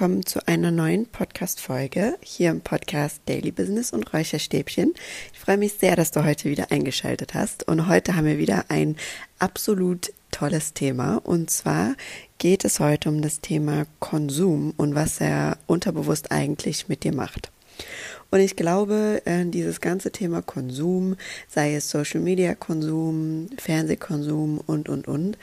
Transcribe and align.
willkommen 0.00 0.24
zu 0.24 0.48
einer 0.48 0.70
neuen 0.70 1.04
Podcast-Folge 1.04 2.16
hier 2.22 2.50
im 2.50 2.62
Podcast 2.62 3.20
Daily 3.26 3.50
Business 3.50 3.92
und 3.92 4.14
Räucherstäbchen. 4.14 4.94
Ich 5.34 5.38
freue 5.38 5.58
mich 5.58 5.74
sehr, 5.74 5.94
dass 5.94 6.10
du 6.10 6.24
heute 6.24 6.48
wieder 6.48 6.72
eingeschaltet 6.72 7.34
hast 7.34 7.68
und 7.68 7.86
heute 7.86 8.16
haben 8.16 8.24
wir 8.24 8.38
wieder 8.38 8.64
ein 8.68 8.96
absolut 9.38 10.10
tolles 10.30 10.72
Thema 10.72 11.16
und 11.16 11.50
zwar 11.50 11.96
geht 12.38 12.64
es 12.64 12.80
heute 12.80 13.10
um 13.10 13.20
das 13.20 13.42
Thema 13.42 13.84
Konsum 13.98 14.72
und 14.78 14.94
was 14.94 15.20
er 15.20 15.58
unterbewusst 15.66 16.32
eigentlich 16.32 16.88
mit 16.88 17.04
dir 17.04 17.14
macht. 17.14 17.52
Und 18.30 18.40
ich 18.40 18.56
glaube, 18.56 19.22
äh, 19.24 19.44
dieses 19.44 19.80
ganze 19.80 20.12
Thema 20.12 20.40
Konsum, 20.42 21.16
sei 21.48 21.74
es 21.74 21.90
Social 21.90 22.20
Media 22.20 22.54
Konsum, 22.54 23.48
Fernsehkonsum 23.58 24.60
und, 24.66 24.88
und, 24.88 25.08
und, 25.08 25.36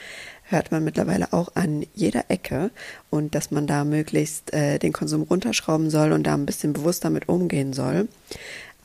hört 0.50 0.72
man 0.72 0.84
mittlerweile 0.84 1.34
auch 1.34 1.50
an 1.56 1.86
jeder 1.94 2.26
Ecke 2.30 2.72
und 3.10 3.36
dass 3.36 3.52
man 3.52 3.68
da 3.68 3.84
möglichst 3.84 4.54
äh, 4.54 4.80
den 4.80 4.94
Konsum 4.94 5.24
runterschrauben 5.24 5.90
soll 5.90 6.14
und 6.14 6.24
da 6.24 6.36
ein 6.36 6.46
bisschen 6.46 6.72
bewusst 6.72 7.04
damit 7.04 7.28
umgehen 7.28 7.74
soll. 7.74 8.08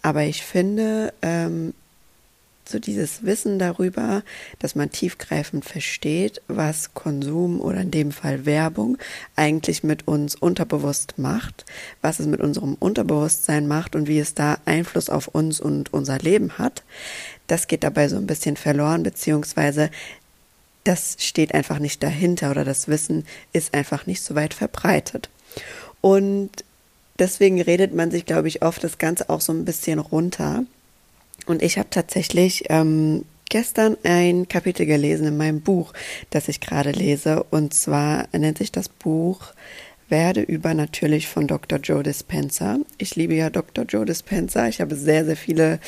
Aber 0.02 0.24
ich 0.24 0.42
finde, 0.42 1.12
ähm, 1.22 1.72
so 2.64 2.78
dieses 2.78 3.24
Wissen 3.24 3.58
darüber, 3.58 4.22
dass 4.58 4.74
man 4.74 4.90
tiefgreifend 4.90 5.64
versteht, 5.64 6.40
was 6.48 6.94
Konsum 6.94 7.60
oder 7.60 7.80
in 7.80 7.90
dem 7.90 8.12
Fall 8.12 8.46
Werbung 8.46 8.98
eigentlich 9.36 9.82
mit 9.82 10.06
uns 10.06 10.34
unterbewusst 10.34 11.18
macht, 11.18 11.64
was 12.00 12.20
es 12.20 12.26
mit 12.26 12.40
unserem 12.40 12.74
Unterbewusstsein 12.74 13.66
macht 13.66 13.96
und 13.96 14.08
wie 14.08 14.18
es 14.18 14.34
da 14.34 14.58
Einfluss 14.64 15.10
auf 15.10 15.28
uns 15.28 15.60
und 15.60 15.92
unser 15.92 16.18
Leben 16.18 16.58
hat, 16.58 16.82
das 17.46 17.66
geht 17.66 17.84
dabei 17.84 18.08
so 18.08 18.16
ein 18.16 18.26
bisschen 18.26 18.56
verloren, 18.56 19.02
beziehungsweise 19.02 19.90
das 20.84 21.16
steht 21.18 21.54
einfach 21.54 21.78
nicht 21.78 22.02
dahinter 22.02 22.50
oder 22.50 22.64
das 22.64 22.88
Wissen 22.88 23.24
ist 23.52 23.74
einfach 23.74 24.06
nicht 24.06 24.22
so 24.22 24.34
weit 24.34 24.54
verbreitet. 24.54 25.28
Und 26.00 26.50
deswegen 27.18 27.60
redet 27.60 27.94
man 27.94 28.10
sich, 28.10 28.26
glaube 28.26 28.48
ich, 28.48 28.62
oft 28.62 28.82
das 28.82 28.98
Ganze 28.98 29.28
auch 29.30 29.40
so 29.40 29.52
ein 29.52 29.64
bisschen 29.64 29.98
runter. 29.98 30.64
Und 31.46 31.62
ich 31.62 31.78
habe 31.78 31.90
tatsächlich 31.90 32.64
ähm, 32.68 33.24
gestern 33.48 33.96
ein 34.04 34.48
Kapitel 34.48 34.86
gelesen 34.86 35.26
in 35.26 35.36
meinem 35.36 35.60
Buch, 35.60 35.92
das 36.30 36.48
ich 36.48 36.60
gerade 36.60 36.90
lese. 36.90 37.42
Und 37.50 37.74
zwar 37.74 38.28
nennt 38.32 38.58
sich 38.58 38.72
das 38.72 38.88
Buch 38.88 39.52
werde 40.12 40.42
übernatürlich 40.42 41.26
von 41.26 41.48
Dr. 41.48 41.78
Joe 41.78 42.02
Dispenza. 42.02 42.78
Ich 42.98 43.16
liebe 43.16 43.34
ja 43.34 43.48
Dr. 43.48 43.86
Joe 43.86 44.04
Dispenza. 44.04 44.68
Ich 44.68 44.80
habe 44.80 44.94
sehr, 44.94 45.24
sehr 45.24 45.36
viele 45.36 45.80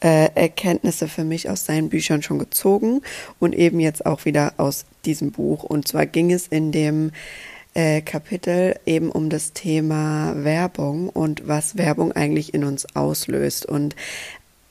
äh, 0.00 0.28
Erkenntnisse 0.34 1.06
für 1.06 1.24
mich 1.24 1.48
aus 1.48 1.64
seinen 1.64 1.88
Büchern 1.88 2.20
schon 2.20 2.40
gezogen 2.40 3.00
und 3.38 3.54
eben 3.54 3.78
jetzt 3.78 4.04
auch 4.04 4.24
wieder 4.24 4.54
aus 4.56 4.86
diesem 5.04 5.30
Buch. 5.30 5.62
Und 5.62 5.86
zwar 5.86 6.04
ging 6.04 6.32
es 6.32 6.48
in 6.48 6.72
dem 6.72 7.12
äh, 7.74 8.00
Kapitel 8.00 8.74
eben 8.86 9.08
um 9.08 9.30
das 9.30 9.52
Thema 9.52 10.34
Werbung 10.42 11.08
und 11.08 11.46
was 11.46 11.78
Werbung 11.78 12.10
eigentlich 12.10 12.52
in 12.52 12.64
uns 12.64 12.96
auslöst. 12.96 13.66
Und 13.66 13.94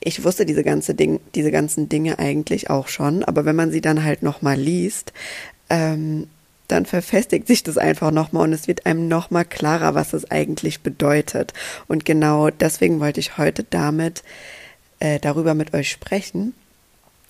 ich 0.00 0.24
wusste 0.24 0.46
diese 0.46 0.64
ganze 0.64 0.94
Ding, 0.94 1.20
diese 1.34 1.50
ganzen 1.50 1.88
Dinge 1.88 2.18
eigentlich 2.18 2.70
auch 2.70 2.88
schon, 2.88 3.22
aber 3.22 3.44
wenn 3.44 3.56
man 3.56 3.70
sie 3.70 3.82
dann 3.82 4.02
halt 4.02 4.22
nochmal 4.22 4.58
liest, 4.58 5.12
ähm, 5.68 6.26
dann 6.68 6.86
verfestigt 6.86 7.46
sich 7.46 7.62
das 7.62 7.78
einfach 7.78 8.10
nochmal 8.10 8.44
und 8.44 8.52
es 8.52 8.68
wird 8.68 8.86
einem 8.86 9.08
nochmal 9.08 9.44
klarer, 9.44 9.94
was 9.94 10.12
es 10.12 10.30
eigentlich 10.30 10.80
bedeutet. 10.80 11.52
Und 11.88 12.04
genau 12.04 12.50
deswegen 12.50 13.00
wollte 13.00 13.20
ich 13.20 13.38
heute 13.38 13.64
damit 13.64 14.22
äh, 15.00 15.18
darüber 15.18 15.54
mit 15.54 15.74
euch 15.74 15.90
sprechen, 15.90 16.54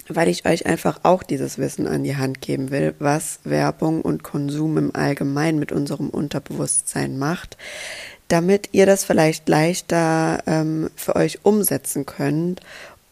weil 0.09 0.29
ich 0.29 0.45
euch 0.45 0.67
einfach 0.67 1.01
auch 1.05 1.23
dieses 1.23 1.59
Wissen 1.59 1.87
an 1.87 2.05
die 2.05 2.17
Hand 2.17 2.41
geben 2.41 2.71
will, 2.71 2.95
was 2.99 3.41
Werbung 3.45 4.03
und 4.03 4.23
Konsum 4.23 4.77
im 4.77 4.95
Allgemeinen 4.95 5.59
mit 5.59 5.73
unserem 5.73 6.11
Unterbewusstsein 6.11 7.19
macht, 7.19 7.57
damit 8.31 8.71
ihr 8.73 8.87
das 8.87 9.05
vielleicht 9.05 9.49
leichter 9.49 10.43
ähm, 10.47 10.91
für 10.95 11.17
euch 11.17 11.41
umsetzen 11.43 12.07
könnt 12.07 12.61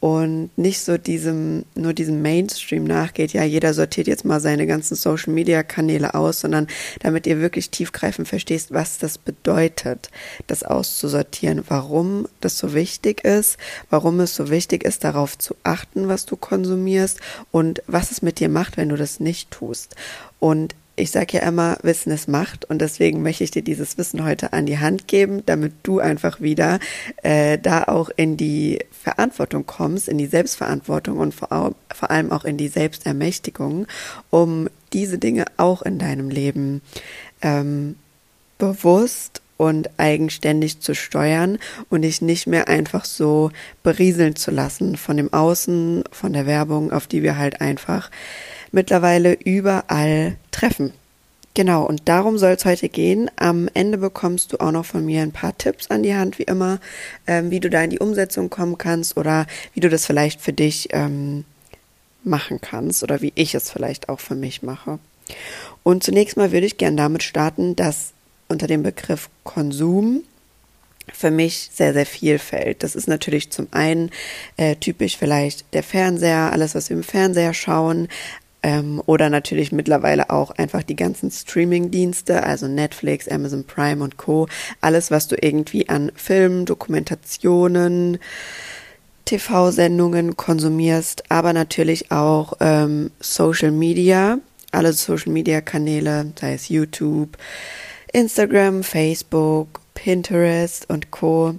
und 0.01 0.51
nicht 0.57 0.81
so 0.81 0.97
diesem, 0.97 1.65
nur 1.75 1.93
diesem 1.93 2.23
Mainstream 2.23 2.85
nachgeht, 2.85 3.33
ja, 3.33 3.43
jeder 3.43 3.75
sortiert 3.75 4.07
jetzt 4.07 4.25
mal 4.25 4.39
seine 4.39 4.65
ganzen 4.69 4.95
Social 4.95 5.33
Media 5.33 5.65
Kanäle 5.65 6.15
aus, 6.15 6.41
sondern 6.41 6.69
damit 7.01 7.27
ihr 7.27 7.41
wirklich 7.41 7.71
tiefgreifend 7.71 8.29
verstehst, 8.29 8.73
was 8.73 8.99
das 8.99 9.19
bedeutet, 9.19 10.09
das 10.47 10.63
auszusortieren, 10.63 11.65
warum 11.67 12.29
das 12.41 12.57
so 12.59 12.75
wichtig 12.75 13.25
ist, 13.25 13.59
warum 13.91 14.21
es 14.21 14.37
so 14.37 14.51
wichtig 14.51 14.85
ist, 14.85 15.03
darauf 15.03 15.37
zu 15.37 15.57
achten, 15.65 16.07
was 16.07 16.27
du 16.27 16.37
konsumierst 16.37 17.21
und 17.51 17.83
was 17.89 18.13
es 18.13 18.23
mit 18.23 18.39
dir 18.39 18.49
macht, 18.49 18.77
wenn 18.77 18.91
du 18.91 18.97
das 18.97 19.19
nicht 19.19 19.51
tust. 19.51 19.97
Und 20.39 20.77
ich 20.99 21.11
sage 21.11 21.39
ja 21.39 21.49
immer, 21.49 21.79
Wissen 21.83 22.13
ist 22.13 22.29
Macht 22.29 22.65
und 22.65 22.81
deswegen 22.81 23.23
möchte 23.23 23.45
ich 23.45 23.51
dir 23.51 23.63
dieses 23.63 23.99
Wissen 23.99 24.25
heute 24.25 24.53
an 24.53 24.67
die 24.67 24.79
Hand 24.79 25.09
geben, 25.09 25.43
damit 25.47 25.73
du 25.83 26.01
einfach 26.01 26.41
wieder 26.41 26.79
äh, 27.23 27.59
da 27.59 27.85
auch 27.85 28.11
in 28.17 28.37
die 28.37 28.81
Verantwortung 28.91 29.67
kommst, 29.67 30.09
in 30.09 30.19
die 30.19 30.27
Selbstverantwortung 30.27 31.19
und 31.19 31.35
vor, 31.35 31.75
vor 31.95 32.11
allem 32.11 32.33
auch 32.33 32.45
in 32.45 32.57
die 32.57 32.69
Selbstermächtigung, 32.69 33.87
um 34.31 34.69
diese 34.93 35.19
Dinge 35.19 35.45
auch 35.57 35.83
in 35.83 35.99
deinem 35.99 36.31
Leben 36.31 36.83
ähm, 37.43 37.97
bewusst 38.59 39.43
und 39.57 39.91
eigenständig 39.99 40.81
zu 40.81 40.95
steuern 40.95 41.59
und 41.91 42.03
dich 42.03 42.23
nicht 42.23 42.47
mehr 42.47 42.69
einfach 42.69 43.05
so 43.05 43.51
berieseln 43.83 44.37
zu 44.37 44.51
lassen 44.51 44.97
von 44.97 45.17
dem 45.17 45.33
Außen, 45.33 46.05
von 46.11 46.33
der 46.33 46.47
Werbung, 46.47 46.93
auf 46.93 47.07
die 47.07 47.23
wir 47.23 47.37
halt 47.37 47.61
einfach 47.61 48.11
mittlerweile 48.73 49.35
überall 49.35 50.37
treffen. 50.51 50.93
Genau, 51.55 51.85
und 51.85 52.09
darum 52.09 52.39
soll 52.39 52.53
es 52.53 52.65
heute 52.65 52.89
gehen. 52.89 53.31
Am 53.35 53.69
Ende 53.75 53.99
bekommst 53.99 54.53
du 54.53 54.61
auch 54.61 54.71
noch 54.71 54.85
von 54.85 55.05
mir 55.05 55.23
ein 55.23 55.33
paar 55.33 55.59
Tipps 55.59 55.89
an 55.91 56.05
die 56.05 56.15
Hand, 56.15 56.39
wie 56.39 56.45
immer, 56.45 56.79
ähm, 57.27 57.51
wie 57.51 57.59
du 57.59 57.69
da 57.69 57.83
in 57.83 57.91
die 57.91 57.99
Umsetzung 57.99 58.49
kommen 58.49 58.79
kannst 58.79 59.17
oder 59.17 59.47
wie 59.75 59.81
du 59.81 59.89
das 59.89 60.07
vielleicht 60.07 60.41
für 60.41 60.53
dich 60.53 60.89
ähm, 60.93 61.45
machen 62.23 62.61
kannst 62.61 63.03
oder 63.03 63.23
wie 63.23 63.33
ich 63.35 63.55
es 63.55 63.71
vielleicht 63.71 64.09
auch 64.09 64.21
für 64.21 64.37
mich 64.37 64.63
mache. 64.63 65.01
Und 65.83 66.05
zunächst 66.05 66.37
mal 66.37 66.53
würde 66.53 66.67
ich 66.67 66.77
gern 66.77 66.97
damit 66.97 67.23
starten, 67.23 67.75
dass 67.75 68.13
unter 68.49 68.67
dem 68.67 68.83
Begriff 68.83 69.29
Konsum 69.43 70.23
für 71.13 71.31
mich 71.31 71.71
sehr, 71.73 71.93
sehr 71.93 72.07
viel 72.07 72.39
fällt. 72.39 72.83
Das 72.83 72.95
ist 72.95 73.09
natürlich 73.09 73.51
zum 73.51 73.67
einen 73.71 74.11
äh, 74.57 74.77
typisch 74.77 75.17
vielleicht 75.17 75.65
der 75.75 75.83
Fernseher, 75.83 76.53
alles, 76.53 76.75
was 76.75 76.91
wir 76.91 76.97
im 76.97 77.03
Fernseher 77.03 77.55
schauen, 77.55 78.09
ähm, 78.63 79.03
oder 79.07 79.31
natürlich 79.31 79.73
mittlerweile 79.73 80.31
auch 80.31 80.51
einfach 80.51 80.83
die 80.83 80.97
ganzen 80.97 81.31
Streaming-Dienste, 81.31 82.43
also 82.43 82.67
Netflix, 82.67 83.29
Amazon 83.29 83.65
Prime 83.65 84.03
und 84.03 84.17
Co. 84.17 84.49
Alles, 84.81 85.11
was 85.11 85.29
du 85.29 85.37
irgendwie 85.41 85.89
an 85.89 86.11
Filmen, 86.15 86.67
Dokumentationen, 86.67 88.19
TV-Sendungen 89.25 90.37
konsumierst, 90.37 91.31
aber 91.31 91.53
natürlich 91.53 92.11
auch 92.11 92.55
ähm, 92.61 93.11
Social 93.21 93.71
Media, 93.71 94.39
alle 94.73 94.93
Social 94.93 95.33
Media-Kanäle, 95.33 96.33
sei 96.41 96.55
es 96.55 96.69
YouTube, 96.69 97.37
Instagram, 98.13 98.83
Facebook, 98.83 99.81
Pinterest 99.95 100.89
und 100.89 101.11
Co. 101.11 101.57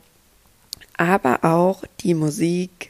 Aber 0.98 1.46
auch 1.46 1.84
die 2.02 2.14
Musik, 2.14 2.89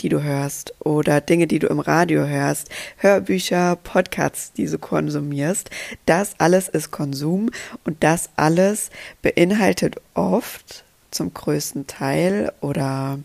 die 0.00 0.08
du 0.08 0.22
hörst 0.22 0.74
oder 0.80 1.20
Dinge, 1.20 1.46
die 1.46 1.58
du 1.58 1.66
im 1.68 1.80
Radio 1.80 2.26
hörst, 2.26 2.68
Hörbücher, 2.98 3.76
Podcasts, 3.76 4.52
die 4.52 4.66
du 4.66 4.78
konsumierst, 4.78 5.70
das 6.06 6.34
alles 6.38 6.68
ist 6.68 6.90
Konsum 6.90 7.50
und 7.84 8.02
das 8.02 8.30
alles 8.36 8.90
beinhaltet 9.22 9.96
oft 10.14 10.84
zum 11.10 11.32
größten 11.32 11.86
Teil 11.86 12.52
oder 12.60 13.18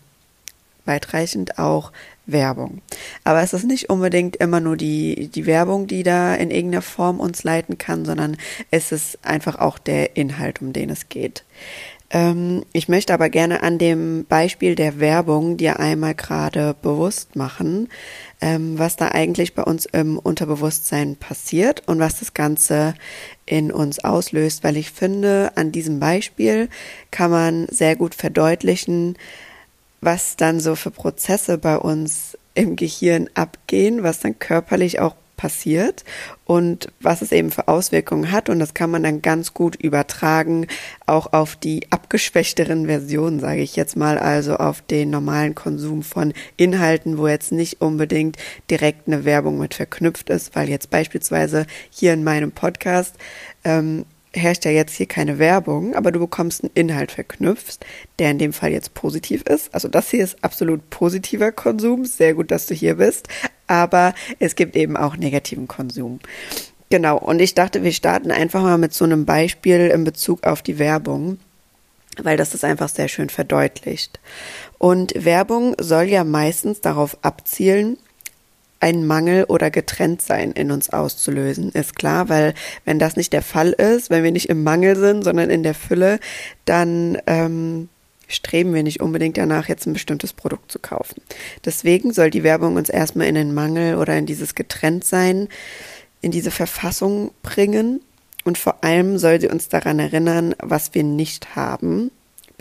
weitreichend 0.86 1.60
auch 1.60 1.92
Werbung. 2.26 2.82
Aber 3.24 3.42
es 3.42 3.54
ist 3.54 3.66
nicht 3.66 3.90
unbedingt 3.90 4.36
immer 4.38 4.60
nur 4.60 4.78
die, 4.78 5.30
die 5.34 5.46
Werbung, 5.46 5.88
die 5.88 6.04
da 6.04 6.34
in 6.36 6.52
irgendeiner 6.52 6.82
Form 6.82 7.20
uns 7.20 7.44
leiten 7.44 7.78
kann, 7.78 8.06
sondern 8.06 8.38
es 8.72 8.92
ist 8.92 9.20
einfach 9.24 9.60
auch 9.60 9.78
der 9.78 10.16
Inhalt, 10.16 10.62
um 10.62 10.74
den 10.74 10.90
es 10.90 11.10
geht. 11.10 11.44
Ähm, 12.12 12.66
ich 12.74 12.90
möchte 12.90 13.14
aber 13.14 13.30
gerne 13.30 13.64
an 13.64 13.78
dem 13.78 14.26
Beispiel 14.26 14.76
der 14.76 15.00
Werbung 15.00 15.56
dir 15.58 15.80
einmal 15.80 16.14
gerade 16.14 16.76
bewusst 16.82 17.36
machen, 17.36 17.88
ähm, 18.42 18.78
was 18.78 18.98
da 18.98 19.10
eigentlich 19.10 19.56
bei 19.56 19.64
uns 19.64 19.86
im 19.86 20.20
Unterbewusstsein 20.20 21.16
passiert 21.16 21.88
und 21.88 22.00
was 22.00 22.20
das 22.20 22.34
Ganze 22.34 22.96
in 23.46 23.72
uns 23.72 24.00
auslöst, 24.04 24.64
weil 24.64 24.76
ich 24.78 24.92
finde, 24.92 25.52
an 25.56 25.72
diesem 25.72 26.00
Beispiel 26.00 26.70
kann 27.12 27.32
man 27.32 27.68
sehr 27.70 27.96
gut 27.96 28.14
verdeutlichen, 28.14 29.18
was 30.02 30.36
dann 30.36 30.60
so 30.60 30.76
für 30.76 30.92
Prozesse 30.92 31.58
bei 31.58 31.78
uns 31.78 32.38
im 32.56 32.76
Gehirn 32.76 33.30
abgehen, 33.36 34.04
was 34.04 34.20
dann 34.20 34.38
körperlich 34.38 35.00
auch 35.00 35.16
passiert 35.42 36.04
und 36.46 36.90
was 37.00 37.24
es 37.24 37.32
eben 37.32 37.50
für 37.50 37.68
Auswirkungen 37.68 38.32
hat. 38.32 38.48
Und 38.48 38.60
das 38.60 38.76
kann 38.76 38.92
man 38.92 39.02
dann 39.02 39.24
ganz 39.24 39.56
gut 39.56 39.76
übertragen, 39.76 40.68
auch 41.08 41.34
auf 41.34 41.56
die 41.56 41.92
abgeschwächteren 41.92 42.86
Versionen, 42.86 43.40
sage 43.40 43.62
ich 43.62 43.76
jetzt 43.76 43.98
mal, 43.98 44.20
also 44.20 44.58
auf 44.58 44.84
den 44.84 45.10
normalen 45.10 45.56
Konsum 45.56 46.04
von 46.04 46.34
Inhalten, 46.58 47.18
wo 47.18 47.28
jetzt 47.28 47.52
nicht 47.52 47.82
unbedingt 47.82 48.38
direkt 48.70 49.08
eine 49.08 49.26
Werbung 49.26 49.58
mit 49.58 49.74
verknüpft 49.74 50.30
ist, 50.30 50.56
weil 50.56 50.70
jetzt 50.70 50.92
beispielsweise 50.92 51.66
hier 51.90 52.14
in 52.14 52.24
meinem 52.24 52.52
Podcast 52.52 53.16
ähm, 53.64 54.06
herrscht 54.34 54.66
ja 54.66 54.72
jetzt 54.72 54.96
hier 54.96 55.08
keine 55.08 55.40
Werbung, 55.40 55.96
aber 55.96 56.12
du 56.12 56.20
bekommst 56.20 56.64
einen 56.64 56.72
Inhalt 56.74 57.12
verknüpft, 57.12 57.86
der 58.20 58.32
in 58.32 58.38
dem 58.38 58.54
Fall 58.54 58.72
jetzt 58.72 58.94
positiv 58.94 59.42
ist. 59.42 59.74
Also 59.74 59.88
das 59.88 60.12
hier 60.12 60.24
ist 60.24 60.44
absolut 60.44 60.90
positiver 60.90 61.52
Konsum. 61.52 62.06
Sehr 62.06 62.34
gut, 62.34 62.52
dass 62.52 62.68
du 62.68 62.74
hier 62.74 62.96
bist. 62.96 63.28
Aber 63.72 64.14
es 64.38 64.56
gibt 64.56 64.76
eben 64.76 64.98
auch 64.98 65.16
negativen 65.16 65.66
Konsum. 65.66 66.20
Genau. 66.90 67.18
Und 67.18 67.40
ich 67.40 67.56
dachte, 67.56 67.84
wir 67.84 67.94
starten 67.94 68.30
einfach 68.30 68.62
mal 68.62 68.78
mit 68.78 68.94
so 68.94 69.06
einem 69.06 69.26
Beispiel 69.26 69.88
in 69.88 70.04
Bezug 70.04 70.46
auf 70.46 70.62
die 70.62 70.78
Werbung, 70.78 71.40
weil 72.22 72.36
das 72.36 72.54
ist 72.54 72.66
einfach 72.66 72.90
sehr 72.90 73.08
schön 73.08 73.30
verdeutlicht. 73.30 74.20
Und 74.78 75.14
Werbung 75.16 75.74
soll 75.80 76.04
ja 76.04 76.26
meistens 76.26 76.82
darauf 76.82 77.18
abzielen, 77.22 77.98
ein 78.82 79.08
Mangel 79.08 79.46
oder 79.46 79.72
getrennt 79.72 80.22
sein 80.22 80.52
in 80.52 80.70
uns 80.70 80.90
auszulösen, 80.90 81.72
ist 81.72 81.96
klar, 81.96 82.28
weil 82.28 82.54
wenn 82.84 83.00
das 83.00 83.16
nicht 83.16 83.32
der 83.32 83.44
Fall 83.44 83.70
ist, 83.70 84.10
wenn 84.10 84.26
wir 84.26 84.32
nicht 84.32 84.50
im 84.50 84.64
Mangel 84.64 84.98
sind, 84.98 85.24
sondern 85.24 85.50
in 85.50 85.64
der 85.64 85.76
Fülle, 85.76 86.20
dann 86.66 87.18
ähm, 87.26 87.88
streben 88.36 88.74
wir 88.74 88.84
nicht 88.84 89.02
unbedingt 89.02 89.38
danach, 89.38 89.68
jetzt 89.68 89.86
ein 89.86 89.94
bestimmtes 89.94 90.34
Produkt 90.34 90.72
zu 90.72 90.80
kaufen. 90.80 91.22
Deswegen 91.66 92.14
soll 92.14 92.30
die 92.30 92.44
Werbung 92.44 92.76
uns 92.76 92.90
erstmal 92.90 93.28
in 93.28 93.36
den 93.36 93.54
Mangel 93.54 93.96
oder 93.96 94.18
in 94.18 94.26
dieses 94.26 94.56
Getrenntsein, 94.56 95.48
in 96.22 96.32
diese 96.32 96.52
Verfassung 96.52 97.32
bringen 97.44 98.02
und 98.44 98.58
vor 98.58 98.84
allem 98.84 99.18
soll 99.18 99.40
sie 99.40 99.50
uns 99.50 99.70
daran 99.70 100.00
erinnern, 100.00 100.56
was 100.60 100.94
wir 100.94 101.04
nicht 101.04 101.56
haben 101.56 102.12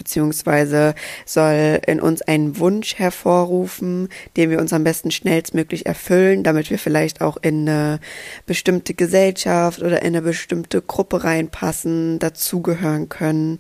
beziehungsweise 0.00 0.94
soll 1.26 1.78
in 1.86 2.00
uns 2.00 2.22
einen 2.22 2.58
Wunsch 2.58 2.94
hervorrufen, 2.94 4.08
den 4.34 4.48
wir 4.48 4.58
uns 4.58 4.72
am 4.72 4.82
besten 4.82 5.10
schnellstmöglich 5.10 5.84
erfüllen, 5.84 6.42
damit 6.42 6.70
wir 6.70 6.78
vielleicht 6.78 7.20
auch 7.20 7.36
in 7.36 7.68
eine 7.68 8.00
bestimmte 8.46 8.94
Gesellschaft 8.94 9.80
oder 9.82 10.00
in 10.00 10.08
eine 10.08 10.22
bestimmte 10.22 10.80
Gruppe 10.80 11.22
reinpassen, 11.22 12.18
dazugehören 12.18 13.10
können. 13.10 13.58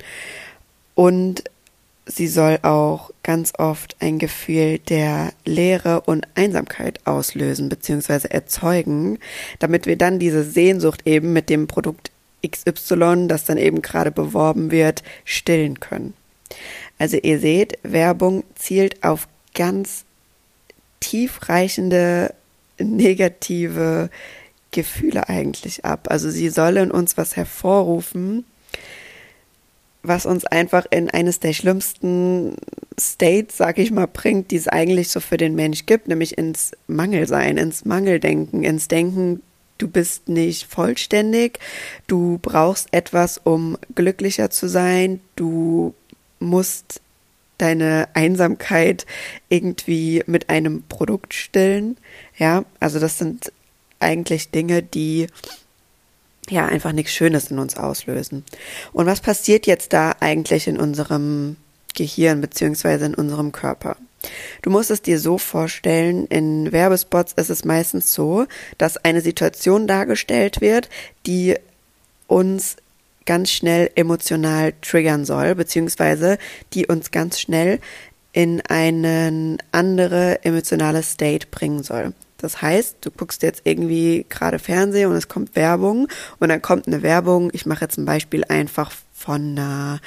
Und 0.94 1.44
sie 2.10 2.28
soll 2.28 2.58
auch 2.62 3.10
ganz 3.22 3.52
oft 3.58 3.96
ein 4.00 4.18
Gefühl 4.18 4.78
der 4.78 5.32
Leere 5.44 6.02
und 6.02 6.26
Einsamkeit 6.34 7.06
auslösen 7.06 7.68
beziehungsweise 7.68 8.30
erzeugen, 8.30 9.18
damit 9.58 9.86
wir 9.86 9.96
dann 9.96 10.18
diese 10.18 10.44
Sehnsucht 10.44 11.06
eben 11.06 11.32
mit 11.32 11.48
dem 11.48 11.66
Produkt 11.66 12.10
XY, 12.46 13.28
das 13.28 13.44
dann 13.44 13.58
eben 13.58 13.82
gerade 13.82 14.10
beworben 14.10 14.70
wird, 14.70 15.02
stillen 15.24 15.78
können. 15.80 16.14
Also 16.98 17.16
ihr 17.16 17.38
seht, 17.38 17.78
Werbung 17.82 18.44
zielt 18.54 19.02
auf 19.04 19.28
ganz 19.54 20.04
tiefreichende 21.00 22.34
negative 22.78 24.10
Gefühle 24.70 25.28
eigentlich 25.28 25.84
ab. 25.84 26.08
Also 26.10 26.30
sie 26.30 26.48
sollen 26.48 26.90
uns 26.90 27.16
was 27.16 27.36
hervorrufen, 27.36 28.44
was 30.02 30.26
uns 30.26 30.44
einfach 30.44 30.86
in 30.90 31.10
eines 31.10 31.40
der 31.40 31.52
schlimmsten 31.52 32.56
States, 32.98 33.56
sag 33.56 33.78
ich 33.78 33.90
mal, 33.90 34.06
bringt, 34.06 34.50
die 34.50 34.56
es 34.56 34.68
eigentlich 34.68 35.08
so 35.08 35.20
für 35.20 35.36
den 35.36 35.54
Mensch 35.54 35.86
gibt, 35.86 36.08
nämlich 36.08 36.38
ins 36.38 36.72
Mangelsein, 36.86 37.56
ins 37.56 37.84
Mangeldenken, 37.84 38.62
ins 38.62 38.88
Denken, 38.88 39.42
du 39.78 39.88
bist 39.88 40.28
nicht 40.28 40.66
vollständig, 40.66 41.58
du 42.06 42.38
brauchst 42.40 42.88
etwas, 42.92 43.40
um 43.42 43.76
glücklicher 43.94 44.50
zu 44.50 44.68
sein, 44.68 45.20
du 45.36 45.94
musst 46.38 47.00
deine 47.58 48.08
Einsamkeit 48.14 49.06
irgendwie 49.48 50.22
mit 50.26 50.48
einem 50.48 50.82
Produkt 50.88 51.34
stillen. 51.34 51.98
Ja, 52.38 52.64
also 52.80 52.98
das 52.98 53.18
sind 53.18 53.52
eigentlich 53.98 54.50
Dinge, 54.50 54.82
die 54.82 55.26
ja 56.50 56.66
einfach 56.66 56.92
nichts 56.92 57.12
Schönes 57.12 57.50
in 57.50 57.58
uns 57.58 57.76
auslösen. 57.76 58.44
Und 58.92 59.06
was 59.06 59.20
passiert 59.20 59.66
jetzt 59.66 59.92
da 59.92 60.14
eigentlich 60.20 60.66
in 60.66 60.78
unserem 60.78 61.56
Gehirn 61.94 62.40
beziehungsweise 62.40 63.06
in 63.06 63.14
unserem 63.14 63.52
Körper? 63.52 63.96
Du 64.62 64.70
musst 64.70 64.90
es 64.90 65.02
dir 65.02 65.18
so 65.18 65.38
vorstellen, 65.38 66.26
in 66.26 66.72
Werbespots 66.72 67.32
ist 67.34 67.50
es 67.50 67.64
meistens 67.64 68.12
so, 68.12 68.46
dass 68.76 68.98
eine 68.98 69.22
Situation 69.22 69.86
dargestellt 69.86 70.60
wird, 70.60 70.90
die 71.26 71.56
uns 72.26 72.76
ganz 73.24 73.50
schnell 73.50 73.90
emotional 73.94 74.74
triggern 74.82 75.24
soll, 75.24 75.54
beziehungsweise 75.54 76.38
die 76.74 76.86
uns 76.86 77.10
ganz 77.10 77.40
schnell 77.40 77.80
in 78.32 78.60
einen 78.62 79.58
andere 79.72 80.44
emotionale 80.44 81.02
State 81.02 81.48
bringen 81.50 81.82
soll. 81.82 82.12
Das 82.42 82.62
heißt, 82.62 82.98
du 83.00 83.10
guckst 83.10 83.42
jetzt 83.42 83.62
irgendwie 83.64 84.26
gerade 84.28 84.58
Fernsehen 84.58 85.10
und 85.10 85.16
es 85.16 85.28
kommt 85.28 85.56
Werbung 85.56 86.08
und 86.38 86.48
dann 86.48 86.62
kommt 86.62 86.86
eine 86.86 87.02
Werbung. 87.02 87.50
Ich 87.52 87.66
mache 87.66 87.82
jetzt 87.82 87.98
ein 87.98 88.04
Beispiel 88.04 88.44
einfach 88.44 88.90
von 89.12 89.58
einer 89.58 90.00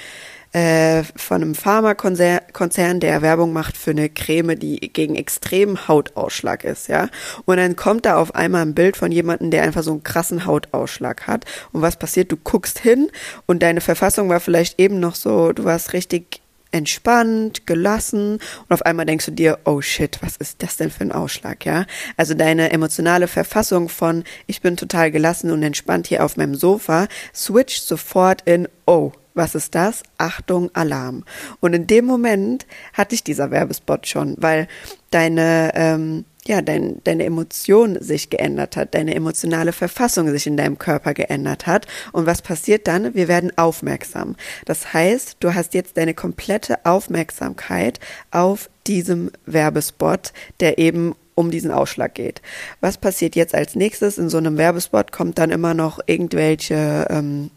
äh, 0.54 1.04
von 1.16 1.42
einem 1.42 1.56
Pharmakonzern, 1.56 3.00
der 3.00 3.22
Werbung 3.24 3.54
macht 3.54 3.76
für 3.76 3.92
eine 3.92 4.08
Creme, 4.08 4.58
die 4.58 4.80
gegen 4.94 5.16
extremen 5.16 5.88
Hautausschlag 5.88 6.64
ist, 6.64 6.88
ja. 6.90 7.10
Und 7.46 7.58
dann 7.58 7.76
kommt 7.76 8.06
da 8.06 8.18
auf 8.18 8.36
einmal 8.36 8.62
ein 8.62 8.76
Bild 8.76 8.96
von 8.96 9.12
jemandem, 9.12 9.50
der 9.50 9.64
einfach 9.64 9.82
so 9.82 9.92
einen 9.92 10.04
krassen 10.04 10.46
Hautausschlag 10.46 11.26
hat. 11.26 11.46
Und 11.72 11.82
was 11.82 11.98
passiert? 11.98 12.32
Du 12.32 12.38
guckst 12.38 12.78
hin 12.78 13.10
und 13.48 13.64
deine 13.64 13.82
Verfassung 13.82 14.30
war 14.30 14.40
vielleicht 14.40 14.80
eben 14.80 15.00
noch 15.00 15.16
so, 15.16 15.54
du 15.54 15.64
warst 15.64 15.94
richtig 15.94 16.43
entspannt, 16.74 17.66
gelassen 17.68 18.34
und 18.34 18.72
auf 18.72 18.82
einmal 18.82 19.06
denkst 19.06 19.26
du 19.26 19.32
dir, 19.32 19.60
oh 19.66 19.82
shit, 19.82 20.20
was 20.22 20.38
ist 20.38 20.62
das 20.64 20.78
denn 20.78 20.92
für 20.92 21.04
ein 21.04 21.12
Ausschlag, 21.12 21.66
ja? 21.66 21.86
Also 22.18 22.34
deine 22.34 22.72
emotionale 22.72 23.28
Verfassung 23.28 23.90
von 23.90 24.24
ich 24.48 24.62
bin 24.62 24.78
total 24.78 25.12
gelassen 25.12 25.52
und 25.52 25.64
entspannt 25.64 26.08
hier 26.08 26.26
auf 26.26 26.38
meinem 26.38 26.56
Sofa 26.56 27.08
switcht 27.34 27.88
sofort 27.88 28.42
in 28.44 28.68
oh, 28.86 29.12
was 29.34 29.56
ist 29.56 29.74
das? 29.76 30.04
Achtung, 30.18 30.70
Alarm. 30.74 31.24
Und 31.60 31.74
in 31.74 31.88
dem 31.88 32.06
Moment 32.06 32.66
hatte 32.94 33.16
ich 33.16 33.24
dieser 33.24 33.52
Werbespot 33.52 34.08
schon, 34.08 34.36
weil 34.40 34.68
deine, 35.10 35.72
ähm, 35.76 36.26
ja, 36.46 36.62
dein, 36.62 37.02
deine 37.04 37.24
Emotion 37.24 38.02
sich 38.02 38.30
geändert 38.30 38.76
hat, 38.76 38.96
deine 38.96 39.16
emotionale 39.16 39.72
Verfassung 39.72 40.30
sich 40.30 40.46
in 40.46 40.58
deinem 40.58 40.78
Körper 40.78 41.14
geändert 41.14 41.68
hat. 41.68 41.88
Und 42.12 42.26
was 42.26 42.42
passiert 42.42 42.88
dann? 42.88 43.14
Wir 43.14 43.28
werden 43.28 43.58
aufmerksam. 43.58 44.36
Das 44.66 44.94
heißt, 44.94 45.38
du 45.40 45.54
hast 45.54 45.74
jetzt 45.74 45.98
deine 45.98 46.14
komplette 46.14 46.86
Aufmerksamkeit 46.86 48.00
auf 48.32 48.70
diesem 48.88 49.32
Werbespot, 49.46 50.34
der 50.60 50.78
eben 50.78 51.16
um 51.36 51.50
diesen 51.50 51.72
Ausschlag 51.72 52.14
geht. 52.14 52.42
Was 52.82 52.98
passiert 52.98 53.36
jetzt 53.36 53.56
als 53.56 53.76
nächstes? 53.76 54.18
In 54.18 54.30
so 54.30 54.38
einem 54.38 54.58
Werbespot 54.58 55.12
kommt 55.12 55.40
dann 55.40 55.50
immer 55.50 55.74
noch 55.74 56.00
irgendwelche 56.06 57.08
ähm, 57.10 57.50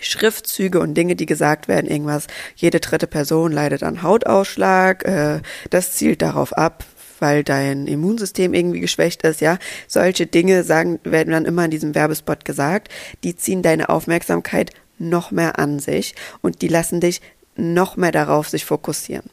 Schriftzüge 0.00 0.80
und 0.80 0.94
Dinge, 0.94 1.16
die 1.16 1.26
gesagt 1.26 1.68
werden, 1.68 1.90
irgendwas, 1.90 2.26
jede 2.56 2.80
dritte 2.80 3.06
Person 3.06 3.52
leidet 3.52 3.82
an 3.82 4.02
Hautausschlag, 4.02 5.04
äh, 5.04 5.40
das 5.70 5.92
zielt 5.92 6.22
darauf 6.22 6.52
ab, 6.52 6.84
weil 7.20 7.44
dein 7.44 7.86
Immunsystem 7.86 8.54
irgendwie 8.54 8.80
geschwächt 8.80 9.22
ist, 9.22 9.40
ja. 9.40 9.58
Solche 9.86 10.26
Dinge 10.26 10.64
sagen, 10.64 10.98
werden 11.04 11.32
dann 11.32 11.44
immer 11.44 11.64
in 11.64 11.70
diesem 11.70 11.94
Werbespot 11.94 12.44
gesagt, 12.44 12.88
die 13.22 13.36
ziehen 13.36 13.62
deine 13.62 13.88
Aufmerksamkeit 13.88 14.72
noch 14.98 15.30
mehr 15.30 15.58
an 15.58 15.78
sich 15.78 16.14
und 16.42 16.62
die 16.62 16.68
lassen 16.68 17.00
dich 17.00 17.20
noch 17.56 17.96
mehr 17.96 18.12
darauf 18.12 18.48
sich 18.48 18.64
fokussieren. 18.64 19.30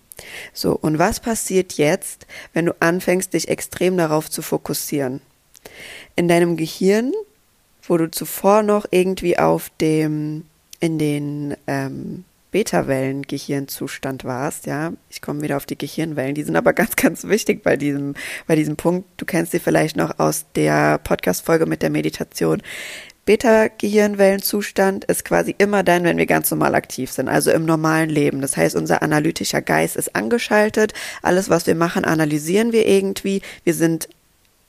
So, 0.53 0.73
und 0.73 0.97
was 0.97 1.19
passiert 1.19 1.73
jetzt, 1.73 2.25
wenn 2.53 2.65
du 2.65 2.75
anfängst, 2.79 3.33
dich 3.33 3.47
extrem 3.49 3.97
darauf 3.97 4.29
zu 4.29 4.41
fokussieren? 4.41 5.21
In 6.15 6.27
deinem 6.27 6.57
Gehirn 6.57 7.13
wo 7.87 7.97
du 7.97 8.11
zuvor 8.11 8.63
noch 8.63 8.85
irgendwie 8.91 9.39
auf 9.39 9.71
dem, 9.81 10.45
in 10.79 10.99
den 10.99 11.55
ähm, 11.67 12.25
Beta-Wellen-Gehirnzustand 12.51 14.23
warst, 14.23 14.65
ja. 14.65 14.93
Ich 15.09 15.21
komme 15.21 15.41
wieder 15.41 15.57
auf 15.57 15.65
die 15.65 15.77
Gehirnwellen, 15.77 16.35
die 16.35 16.43
sind 16.43 16.55
aber 16.55 16.73
ganz, 16.73 16.95
ganz 16.95 17.25
wichtig 17.25 17.63
bei 17.63 17.75
diesem, 17.75 18.15
bei 18.47 18.55
diesem 18.55 18.75
Punkt. 18.75 19.07
Du 19.17 19.25
kennst 19.25 19.51
sie 19.51 19.59
vielleicht 19.59 19.97
noch 19.97 20.19
aus 20.19 20.45
der 20.55 20.97
Podcast-Folge 20.99 21.65
mit 21.65 21.81
der 21.81 21.89
Meditation. 21.89 22.61
Beta-Gehirnwellenzustand 23.25 25.03
ist 25.05 25.25
quasi 25.25 25.53
immer 25.57 25.83
dann, 25.83 26.05
wenn 26.05 26.17
wir 26.17 26.25
ganz 26.25 26.49
normal 26.49 26.75
aktiv 26.75 27.11
sind, 27.11 27.27
also 27.27 27.51
im 27.51 27.65
normalen 27.65 28.09
Leben. 28.09 28.39
Das 28.39 28.55
heißt, 28.55 28.75
unser 28.75 29.01
analytischer 29.03 29.61
Geist 29.61 29.97
ist 29.97 30.15
angeschaltet. 30.15 30.93
Alles, 31.21 31.49
was 31.49 31.67
wir 31.67 31.75
machen, 31.75 32.05
analysieren 32.05 32.71
wir 32.71 32.87
irgendwie. 32.87 33.41
Wir 33.65 33.73
sind 33.73 34.07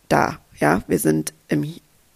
da, 0.08 0.40
ja. 0.58 0.82
Wir 0.88 0.98
sind 0.98 1.32
im 1.46 1.64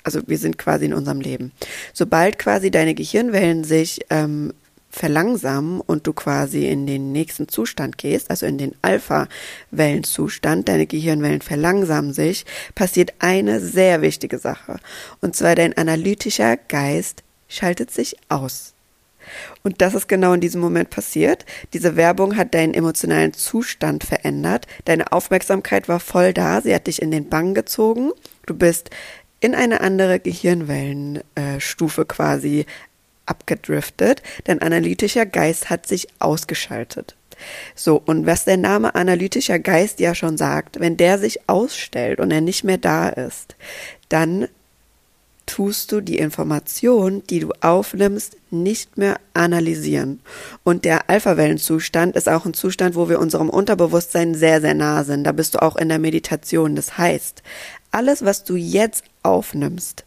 also 0.05 0.21
wir 0.27 0.39
sind 0.39 0.59
quasi 0.59 0.87
in 0.87 0.95
unserem 0.95 1.21
Leben. 1.21 1.53
Sobald 1.93 2.37
quasi 2.37 2.73
deine 2.73 2.95
Gehirnwellen 2.95 3.63
sich 3.63 4.01
ähm, 4.11 4.53
verlangsamen 4.93 5.81
und 5.81 6.07
du 6.07 6.13
quasi 6.13 6.69
in 6.69 6.87
den 6.87 7.13
nächsten 7.13 7.49
Zustand 7.49 7.99
gehst, 7.99 8.31
also 8.31 8.47
in 8.47 8.59
den 8.59 8.75
Alpha-Wellenzustand, 8.83 10.69
deine 10.69 10.87
Gehirnwellen 10.87 11.41
verlangsamen 11.41 12.13
sich, 12.13 12.45
passiert 12.75 13.15
eine 13.19 13.59
sehr 13.59 14.03
wichtige 14.03 14.39
Sache. 14.39 14.77
Und 15.21 15.35
zwar 15.35 15.55
dein 15.55 15.77
analytischer 15.77 16.57
Geist 16.57 17.25
schaltet 17.49 17.91
sich 17.91 18.17
aus. 18.29 18.75
Und 19.63 19.81
das 19.81 19.95
ist 19.95 20.09
genau 20.09 20.35
in 20.35 20.41
diesem 20.41 20.61
Moment 20.61 20.91
passiert. 20.91 21.47
Diese 21.73 21.97
Werbung 21.97 22.37
hat 22.37 22.55
deinen 22.55 22.75
emotionalen 22.75 23.33
Zustand 23.33 24.05
verändert. 24.05 24.67
Deine 24.85 25.13
Aufmerksamkeit 25.13 25.89
war 25.89 26.01
voll 26.01 26.35
da. 26.35 26.61
Sie 26.61 26.75
hat 26.75 26.87
dich 26.87 27.01
in 27.01 27.11
den 27.11 27.29
Bann 27.29 27.55
gezogen. 27.55 28.11
Du 28.47 28.55
bist 28.55 28.91
in 29.41 29.55
eine 29.55 29.81
andere 29.81 30.21
Gehirnwellenstufe 30.21 32.05
quasi 32.05 32.67
abgedriftet. 33.27 34.23
Dein 34.45 34.61
analytischer 34.61 35.27
Geist 35.27 35.71
hat 35.71 35.87
sich 35.87 36.09
ausgeschaltet. 36.19 37.17
So, 37.75 38.01
und 38.05 38.27
was 38.27 38.45
der 38.45 38.57
Name 38.57 38.95
analytischer 38.95 39.59
Geist 39.59 40.01
ja 40.01 40.15
schon 40.15 40.37
sagt, 40.37 40.81
wenn 40.81 40.97
der 40.97 41.19
sich 41.19 41.49
ausstellt 41.49 42.21
und 42.21 42.31
er 42.31 42.41
nicht 42.41 42.65
mehr 42.65 42.79
da 42.79 43.09
ist, 43.09 43.57
dann 44.09 44.49
tust 45.47 45.91
du 45.93 46.01
die 46.01 46.19
Information, 46.19 47.23
die 47.29 47.41
du 47.41 47.53
aufnimmst, 47.61 48.37
nicht 48.51 48.97
mehr 48.97 49.19
analysieren. 49.35 50.21
Und 50.63 50.85
der 50.85 51.11
Alpha-Wellenzustand 51.11 52.17
ist 52.17 52.29
auch 52.29 52.47
ein 52.47 52.55
Zustand, 52.55 52.95
wo 52.95 53.09
wir 53.09 53.19
unserem 53.19 53.51
Unterbewusstsein 53.51 54.35
sehr, 54.35 54.61
sehr 54.61 54.75
nah 54.75 55.05
sind. 55.05 55.25
Da 55.25 55.33
bist 55.33 55.55
du 55.55 55.63
auch 55.63 55.77
in 55.77 55.89
der 55.89 55.99
Meditation. 55.99 56.77
Das 56.77 56.97
heißt, 56.97 57.43
alles, 57.91 58.25
was 58.25 58.45
du 58.45 58.57
jetzt 58.57 59.05
aufnimmst, 59.23 60.05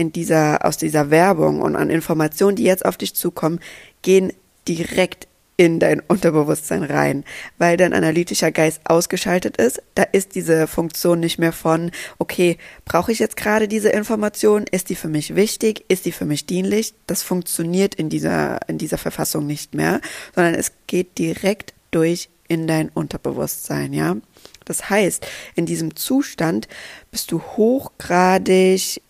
in 0.00 0.12
dieser, 0.12 0.64
aus 0.64 0.78
dieser 0.78 1.10
Werbung 1.10 1.60
und 1.60 1.76
an 1.76 1.90
Informationen, 1.90 2.56
die 2.56 2.64
jetzt 2.64 2.86
auf 2.86 2.96
dich 2.96 3.14
zukommen, 3.14 3.60
gehen 4.00 4.32
direkt 4.66 5.28
in 5.58 5.78
dein 5.78 6.00
Unterbewusstsein 6.00 6.84
rein, 6.84 7.22
weil 7.58 7.76
dein 7.76 7.92
analytischer 7.92 8.50
Geist 8.50 8.80
ausgeschaltet 8.84 9.58
ist. 9.58 9.82
Da 9.94 10.04
ist 10.04 10.34
diese 10.34 10.66
Funktion 10.66 11.20
nicht 11.20 11.38
mehr 11.38 11.52
von, 11.52 11.90
okay, 12.18 12.56
brauche 12.86 13.12
ich 13.12 13.18
jetzt 13.18 13.36
gerade 13.36 13.68
diese 13.68 13.90
Information? 13.90 14.64
Ist 14.70 14.88
die 14.88 14.94
für 14.94 15.08
mich 15.08 15.34
wichtig? 15.34 15.84
Ist 15.88 16.06
die 16.06 16.12
für 16.12 16.24
mich 16.24 16.46
dienlich? 16.46 16.94
Das 17.06 17.22
funktioniert 17.22 17.94
in 17.94 18.08
dieser, 18.08 18.66
in 18.68 18.78
dieser 18.78 18.96
Verfassung 18.96 19.46
nicht 19.46 19.74
mehr, 19.74 20.00
sondern 20.34 20.54
es 20.54 20.72
geht 20.86 21.18
direkt 21.18 21.74
durch 21.90 22.30
in 22.48 22.66
dein 22.66 22.88
Unterbewusstsein, 22.88 23.92
ja. 23.92 24.16
Das 24.64 24.88
heißt, 24.88 25.26
in 25.56 25.66
diesem 25.66 25.94
Zustand 25.94 26.68
bist 27.10 27.32
du 27.32 27.42
hochgradig 27.42 29.02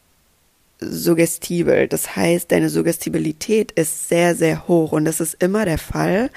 suggestibel. 0.80 1.88
Das 1.88 2.16
heißt, 2.16 2.50
deine 2.52 2.68
Suggestibilität 2.68 3.72
ist 3.72 4.08
sehr, 4.08 4.34
sehr 4.34 4.68
hoch 4.68 4.92
und 4.92 5.04
das 5.04 5.20
ist 5.20 5.42
immer 5.42 5.64
der 5.64 5.78
Fall, 5.78 6.30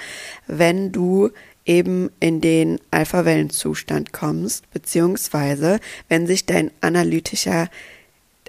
wenn 0.46 0.92
du 0.92 1.30
eben 1.64 2.10
in 2.20 2.40
den 2.40 2.78
Alpha-Wellenzustand 2.90 4.12
kommst, 4.12 4.70
beziehungsweise 4.72 5.80
wenn 6.08 6.26
sich 6.26 6.46
dein 6.46 6.70
analytischer 6.80 7.68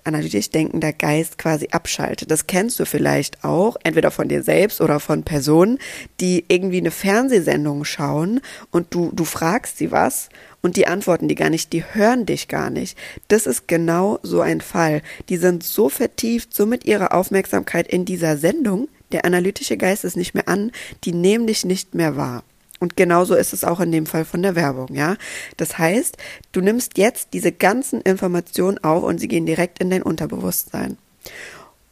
analytisch 0.05 0.50
denkender 0.50 0.93
Geist 0.93 1.38
quasi 1.38 1.67
abschaltet. 1.71 2.31
Das 2.31 2.47
kennst 2.47 2.79
du 2.79 2.85
vielleicht 2.85 3.43
auch, 3.43 3.75
entweder 3.83 4.12
von 4.12 4.27
dir 4.27 4.43
selbst 4.43 4.81
oder 4.81 5.00
von 5.00 5.24
Personen, 5.24 5.79
die 6.19 6.45
irgendwie 6.47 6.77
eine 6.77 6.91
Fernsehsendung 6.91 7.85
schauen 7.85 8.41
und 8.71 8.93
du, 8.93 9.12
du 9.13 9.25
fragst 9.25 9.77
sie 9.77 9.91
was 9.91 10.29
und 10.62 10.77
die 10.77 10.88
antworten 10.88 11.27
die 11.27 11.35
gar 11.35 11.50
nicht, 11.50 11.74
die 11.74 11.83
hören 11.83 12.25
dich 12.25 12.47
gar 12.47 12.69
nicht. 12.69 12.97
Das 13.27 13.45
ist 13.45 13.67
genau 13.67 14.19
so 14.24 14.41
ein 14.41 14.62
Fall. 14.62 15.01
Die 15.29 15.38
sind 15.38 15.63
so 15.63 15.89
vertieft, 15.89 16.53
so 16.53 16.65
mit 16.65 16.85
ihrer 16.85 17.13
Aufmerksamkeit 17.13 17.88
in 17.88 18.05
dieser 18.05 18.38
Sendung, 18.38 18.88
der 19.12 19.25
analytische 19.25 19.77
Geist 19.77 20.03
ist 20.03 20.17
nicht 20.17 20.33
mehr 20.33 20.47
an, 20.47 20.71
die 21.03 21.13
nehmen 21.13 21.47
dich 21.47 21.65
nicht 21.65 21.95
mehr 21.95 22.15
wahr. 22.15 22.43
Und 22.79 22.98
genauso 22.98 23.36
ist 23.36 23.53
es 23.53 23.63
auch 23.63 23.79
in 23.79 23.91
dem 23.91 24.05
Fall 24.05 24.25
von 24.25 24.41
der 24.41 24.55
Werbung, 24.55 24.94
ja. 24.94 25.15
Das 25.58 25.77
heißt, 25.77 26.17
du 26.51 26.62
nimmst 26.62 26.98
jetzt 26.98 27.29
diese 27.34 27.51
ganzen 27.51 28.01
Informationen 28.01 28.77
auf 28.84 29.03
und 29.03 29.20
sie 29.20 29.27
gehen 29.27 29.46
direkt 29.46 29.79
in 29.79 29.89
dein 29.89 30.03
Unterbewusstsein. 30.03 30.98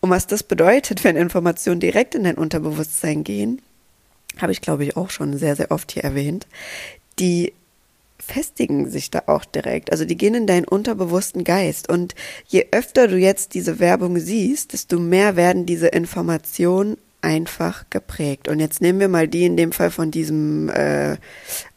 Und 0.02 0.10
was 0.10 0.28
das 0.28 0.44
bedeutet, 0.44 1.04
wenn 1.06 1.16
Informationen 1.16 1.80
direkt 1.80 2.16
in 2.16 2.26
dein 2.26 2.36
Unterbewusstsein 2.36 3.24
gehen, 3.24 3.62
habe 4.40 4.52
ich 4.52 4.62
glaube 4.62 4.84
ich 4.84 4.98
auch 4.98 5.10
schon 5.10 5.38
sehr, 5.38 5.56
sehr 5.56 5.72
oft 5.72 5.92
hier 5.94 6.04
erwähnt, 6.04 6.48
die 7.20 7.54
festigen 8.20 8.90
sich 8.90 9.12
da 9.12 9.24
auch 9.28 9.46
direkt. 9.46 9.92
Also 9.92 10.06
die 10.06 10.18
gehen 10.18 10.36
in 10.36 10.48
deinen 10.48 10.66
unterbewussten 10.66 11.44
Geist. 11.44 11.90
Und 11.90 12.16
je 12.48 12.68
öfter 12.72 13.08
du 13.08 13.18
jetzt 13.18 13.54
diese 13.54 13.80
Werbung 13.80 14.18
siehst, 14.20 14.74
desto 14.74 15.00
mehr 15.00 15.36
werden 15.36 15.66
diese 15.66 15.88
Informationen 15.88 16.98
einfach 17.24 17.86
geprägt. 17.90 18.48
Und 18.48 18.60
jetzt 18.60 18.82
nehmen 18.82 19.00
wir 19.00 19.08
mal 19.08 19.28
die 19.28 19.46
in 19.46 19.56
dem 19.56 19.72
Fall 19.72 19.92
von 19.92 20.12
diesem 20.12 20.70
äh, 20.70 21.18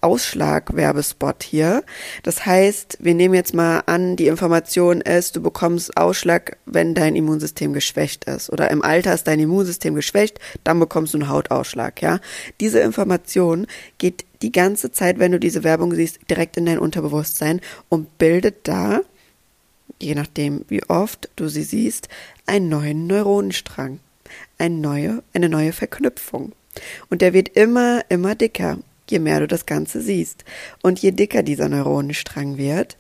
Ausschlag-Werbespot 0.00 1.42
hier. 1.42 1.84
Das 2.24 2.44
heißt, 2.44 2.98
wir 3.00 3.14
nehmen 3.14 3.34
jetzt 3.34 3.54
mal 3.54 3.82
an, 3.86 4.16
die 4.16 4.26
Information 4.26 5.00
ist, 5.00 5.36
du 5.36 5.42
bekommst 5.42 5.96
Ausschlag, 5.96 6.58
wenn 6.66 6.94
dein 6.94 7.14
Immunsystem 7.14 7.72
geschwächt 7.72 8.24
ist. 8.24 8.50
Oder 8.50 8.70
im 8.70 8.82
Alter 8.82 9.14
ist 9.14 9.28
dein 9.28 9.40
Immunsystem 9.40 9.94
geschwächt, 9.94 10.40
dann 10.64 10.80
bekommst 10.80 11.14
du 11.14 11.18
einen 11.18 11.28
Hautausschlag, 11.28 12.02
ja. 12.02 12.18
Diese 12.60 12.80
Information 12.80 13.66
geht 13.98 14.24
die 14.42 14.52
ganze 14.52 14.90
Zeit, 14.90 15.18
wenn 15.18 15.32
du 15.32 15.38
diese 15.38 15.64
Werbung 15.64 15.94
siehst, 15.94 16.18
direkt 16.28 16.56
in 16.56 16.66
dein 16.66 16.78
Unterbewusstsein 16.78 17.60
und 17.88 18.18
bildet 18.18 18.68
da, 18.68 19.00
je 20.02 20.14
nachdem 20.14 20.64
wie 20.68 20.82
oft 20.84 21.30
du 21.36 21.48
sie 21.48 21.62
siehst, 21.62 22.08
einen 22.46 22.68
neuen 22.68 23.06
Neuronenstrang 23.06 24.00
eine 24.58 24.76
neue, 24.76 25.22
eine 25.32 25.48
neue 25.48 25.72
Verknüpfung. 25.72 26.52
Und 27.10 27.22
der 27.22 27.32
wird 27.32 27.50
immer, 27.50 28.02
immer 28.08 28.34
dicker, 28.34 28.78
je 29.08 29.18
mehr 29.18 29.40
du 29.40 29.46
das 29.46 29.66
Ganze 29.66 30.00
siehst. 30.00 30.44
Und 30.82 30.98
je 30.98 31.12
dicker 31.12 31.42
dieser 31.42 31.68
Neuronenstrang 31.68 32.58
wird, 32.58 32.96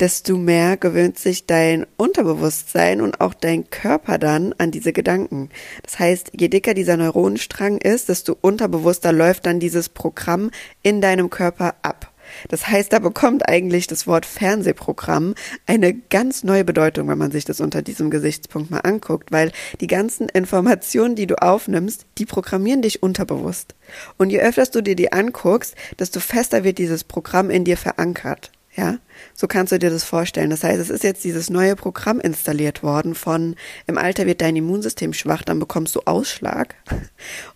desto 0.00 0.36
mehr 0.36 0.78
gewöhnt 0.78 1.18
sich 1.18 1.46
dein 1.46 1.86
Unterbewusstsein 1.96 3.02
und 3.02 3.20
auch 3.20 3.34
dein 3.34 3.68
Körper 3.68 4.18
dann 4.18 4.54
an 4.56 4.70
diese 4.70 4.92
Gedanken. 4.92 5.50
Das 5.82 5.98
heißt, 5.98 6.30
je 6.32 6.48
dicker 6.48 6.72
dieser 6.72 6.96
Neuronenstrang 6.96 7.78
ist, 7.78 8.08
desto 8.08 8.36
unterbewusster 8.40 9.12
läuft 9.12 9.44
dann 9.44 9.60
dieses 9.60 9.90
Programm 9.90 10.50
in 10.82 11.02
deinem 11.02 11.28
Körper 11.28 11.74
ab. 11.82 12.09
Das 12.48 12.68
heißt, 12.68 12.92
da 12.92 12.98
bekommt 12.98 13.48
eigentlich 13.48 13.86
das 13.86 14.06
Wort 14.06 14.26
Fernsehprogramm 14.26 15.34
eine 15.66 15.94
ganz 15.94 16.44
neue 16.44 16.64
Bedeutung, 16.64 17.08
wenn 17.08 17.18
man 17.18 17.32
sich 17.32 17.44
das 17.44 17.60
unter 17.60 17.82
diesem 17.82 18.10
Gesichtspunkt 18.10 18.70
mal 18.70 18.80
anguckt, 18.80 19.32
weil 19.32 19.52
die 19.80 19.86
ganzen 19.86 20.28
Informationen, 20.28 21.16
die 21.16 21.26
du 21.26 21.40
aufnimmst, 21.40 22.06
die 22.18 22.26
programmieren 22.26 22.82
dich 22.82 23.02
unterbewusst. 23.02 23.74
Und 24.16 24.30
je 24.30 24.40
öfter 24.40 24.60
du 24.70 24.82
dir 24.82 24.96
die 24.96 25.12
anguckst, 25.12 25.74
desto 25.98 26.20
fester 26.20 26.64
wird 26.64 26.78
dieses 26.78 27.04
Programm 27.04 27.50
in 27.50 27.64
dir 27.64 27.76
verankert. 27.76 28.52
Ja, 28.76 28.98
so 29.34 29.48
kannst 29.48 29.72
du 29.72 29.78
dir 29.78 29.90
das 29.90 30.04
vorstellen. 30.04 30.50
Das 30.50 30.62
heißt, 30.62 30.80
es 30.80 30.90
ist 30.90 31.02
jetzt 31.02 31.24
dieses 31.24 31.50
neue 31.50 31.74
Programm 31.74 32.20
installiert 32.20 32.84
worden 32.84 33.14
von 33.14 33.56
im 33.86 33.98
Alter 33.98 34.26
wird 34.26 34.40
dein 34.40 34.54
Immunsystem 34.54 35.12
schwach, 35.12 35.42
dann 35.42 35.58
bekommst 35.58 35.96
du 35.96 36.02
Ausschlag. 36.04 36.76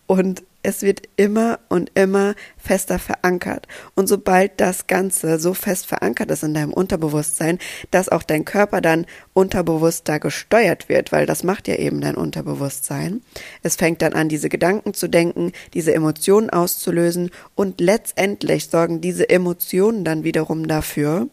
Und 0.06 0.42
es 0.64 0.82
wird 0.82 1.02
immer 1.16 1.60
und 1.68 1.92
immer 1.94 2.34
fester 2.56 2.98
verankert. 2.98 3.68
Und 3.94 4.08
sobald 4.08 4.60
das 4.60 4.86
Ganze 4.86 5.38
so 5.38 5.54
fest 5.54 5.86
verankert 5.86 6.30
ist 6.30 6.42
in 6.42 6.54
deinem 6.54 6.72
Unterbewusstsein, 6.72 7.58
dass 7.90 8.08
auch 8.08 8.22
dein 8.22 8.44
Körper 8.44 8.80
dann 8.80 9.06
unterbewusster 9.34 10.18
gesteuert 10.18 10.88
wird, 10.88 11.12
weil 11.12 11.26
das 11.26 11.44
macht 11.44 11.68
ja 11.68 11.76
eben 11.76 12.00
dein 12.00 12.16
Unterbewusstsein. 12.16 13.22
Es 13.62 13.76
fängt 13.76 14.00
dann 14.00 14.14
an, 14.14 14.28
diese 14.28 14.48
Gedanken 14.48 14.94
zu 14.94 15.06
denken, 15.06 15.52
diese 15.74 15.94
Emotionen 15.94 16.50
auszulösen 16.50 17.30
und 17.54 17.80
letztendlich 17.80 18.68
sorgen 18.68 19.02
diese 19.02 19.28
Emotionen 19.28 20.04
dann 20.04 20.24
wiederum 20.24 20.66
dafür, 20.66 21.28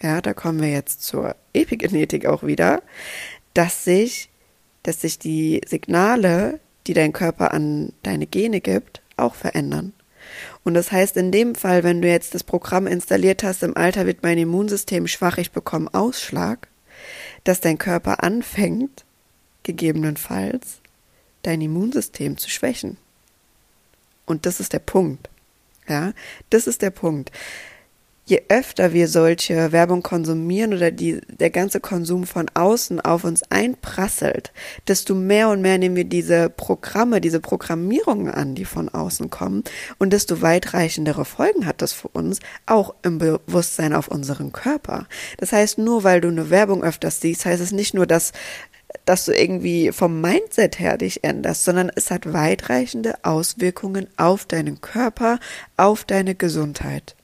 ja, 0.00 0.20
da 0.20 0.32
kommen 0.32 0.62
wir 0.62 0.70
jetzt 0.70 1.02
zur 1.02 1.36
Epigenetik 1.52 2.24
auch 2.24 2.42
wieder, 2.42 2.82
dass 3.52 3.84
sich, 3.84 4.30
dass 4.82 5.00
sich 5.00 5.18
die 5.18 5.60
Signale, 5.66 6.60
die 6.86 6.94
dein 6.94 7.12
Körper 7.12 7.52
an 7.52 7.92
deine 8.02 8.26
Gene 8.26 8.60
gibt, 8.60 9.02
auch 9.16 9.34
verändern. 9.34 9.92
Und 10.64 10.74
das 10.74 10.92
heißt, 10.92 11.16
in 11.16 11.32
dem 11.32 11.54
Fall, 11.54 11.82
wenn 11.82 12.02
du 12.02 12.08
jetzt 12.08 12.34
das 12.34 12.44
Programm 12.44 12.86
installiert 12.86 13.42
hast, 13.42 13.62
im 13.62 13.76
Alter 13.76 14.06
wird 14.06 14.22
mein 14.22 14.38
Immunsystem 14.38 15.06
schwach, 15.06 15.38
ich 15.38 15.50
bekomme 15.50 15.92
Ausschlag, 15.92 16.68
dass 17.44 17.60
dein 17.60 17.78
Körper 17.78 18.22
anfängt, 18.22 19.04
gegebenenfalls, 19.62 20.80
dein 21.42 21.60
Immunsystem 21.60 22.36
zu 22.36 22.50
schwächen. 22.50 22.96
Und 24.26 24.46
das 24.46 24.60
ist 24.60 24.72
der 24.72 24.78
Punkt. 24.78 25.28
Ja, 25.88 26.12
das 26.50 26.66
ist 26.66 26.82
der 26.82 26.90
Punkt 26.90 27.32
je 28.30 28.42
öfter 28.48 28.92
wir 28.92 29.08
solche 29.08 29.72
Werbung 29.72 30.02
konsumieren 30.02 30.72
oder 30.72 30.92
die, 30.92 31.20
der 31.28 31.50
ganze 31.50 31.80
Konsum 31.80 32.24
von 32.24 32.46
außen 32.54 33.00
auf 33.00 33.24
uns 33.24 33.42
einprasselt, 33.50 34.52
desto 34.86 35.14
mehr 35.14 35.48
und 35.48 35.60
mehr 35.60 35.78
nehmen 35.78 35.96
wir 35.96 36.04
diese 36.04 36.48
Programme, 36.48 37.20
diese 37.20 37.40
Programmierungen 37.40 38.32
an, 38.32 38.54
die 38.54 38.64
von 38.64 38.88
außen 38.88 39.30
kommen 39.30 39.64
und 39.98 40.12
desto 40.12 40.40
weitreichendere 40.40 41.24
Folgen 41.24 41.66
hat 41.66 41.82
das 41.82 41.92
für 41.92 42.08
uns, 42.08 42.38
auch 42.66 42.94
im 43.02 43.18
Bewusstsein 43.18 43.92
auf 43.92 44.08
unseren 44.08 44.52
Körper. 44.52 45.06
Das 45.38 45.52
heißt, 45.52 45.78
nur 45.78 46.04
weil 46.04 46.20
du 46.20 46.28
eine 46.28 46.50
Werbung 46.50 46.84
öfters 46.84 47.20
siehst, 47.20 47.44
heißt 47.44 47.60
es 47.60 47.72
nicht 47.72 47.94
nur, 47.94 48.06
dass 48.06 48.32
dass 49.04 49.24
du 49.24 49.32
irgendwie 49.32 49.92
vom 49.92 50.20
Mindset 50.20 50.80
her 50.80 50.98
dich 50.98 51.22
änderst, 51.22 51.64
sondern 51.64 51.92
es 51.94 52.10
hat 52.10 52.32
weitreichende 52.32 53.14
Auswirkungen 53.22 54.08
auf 54.16 54.46
deinen 54.46 54.80
Körper, 54.80 55.38
auf 55.76 56.04
deine 56.04 56.34
Gesundheit. 56.34 57.14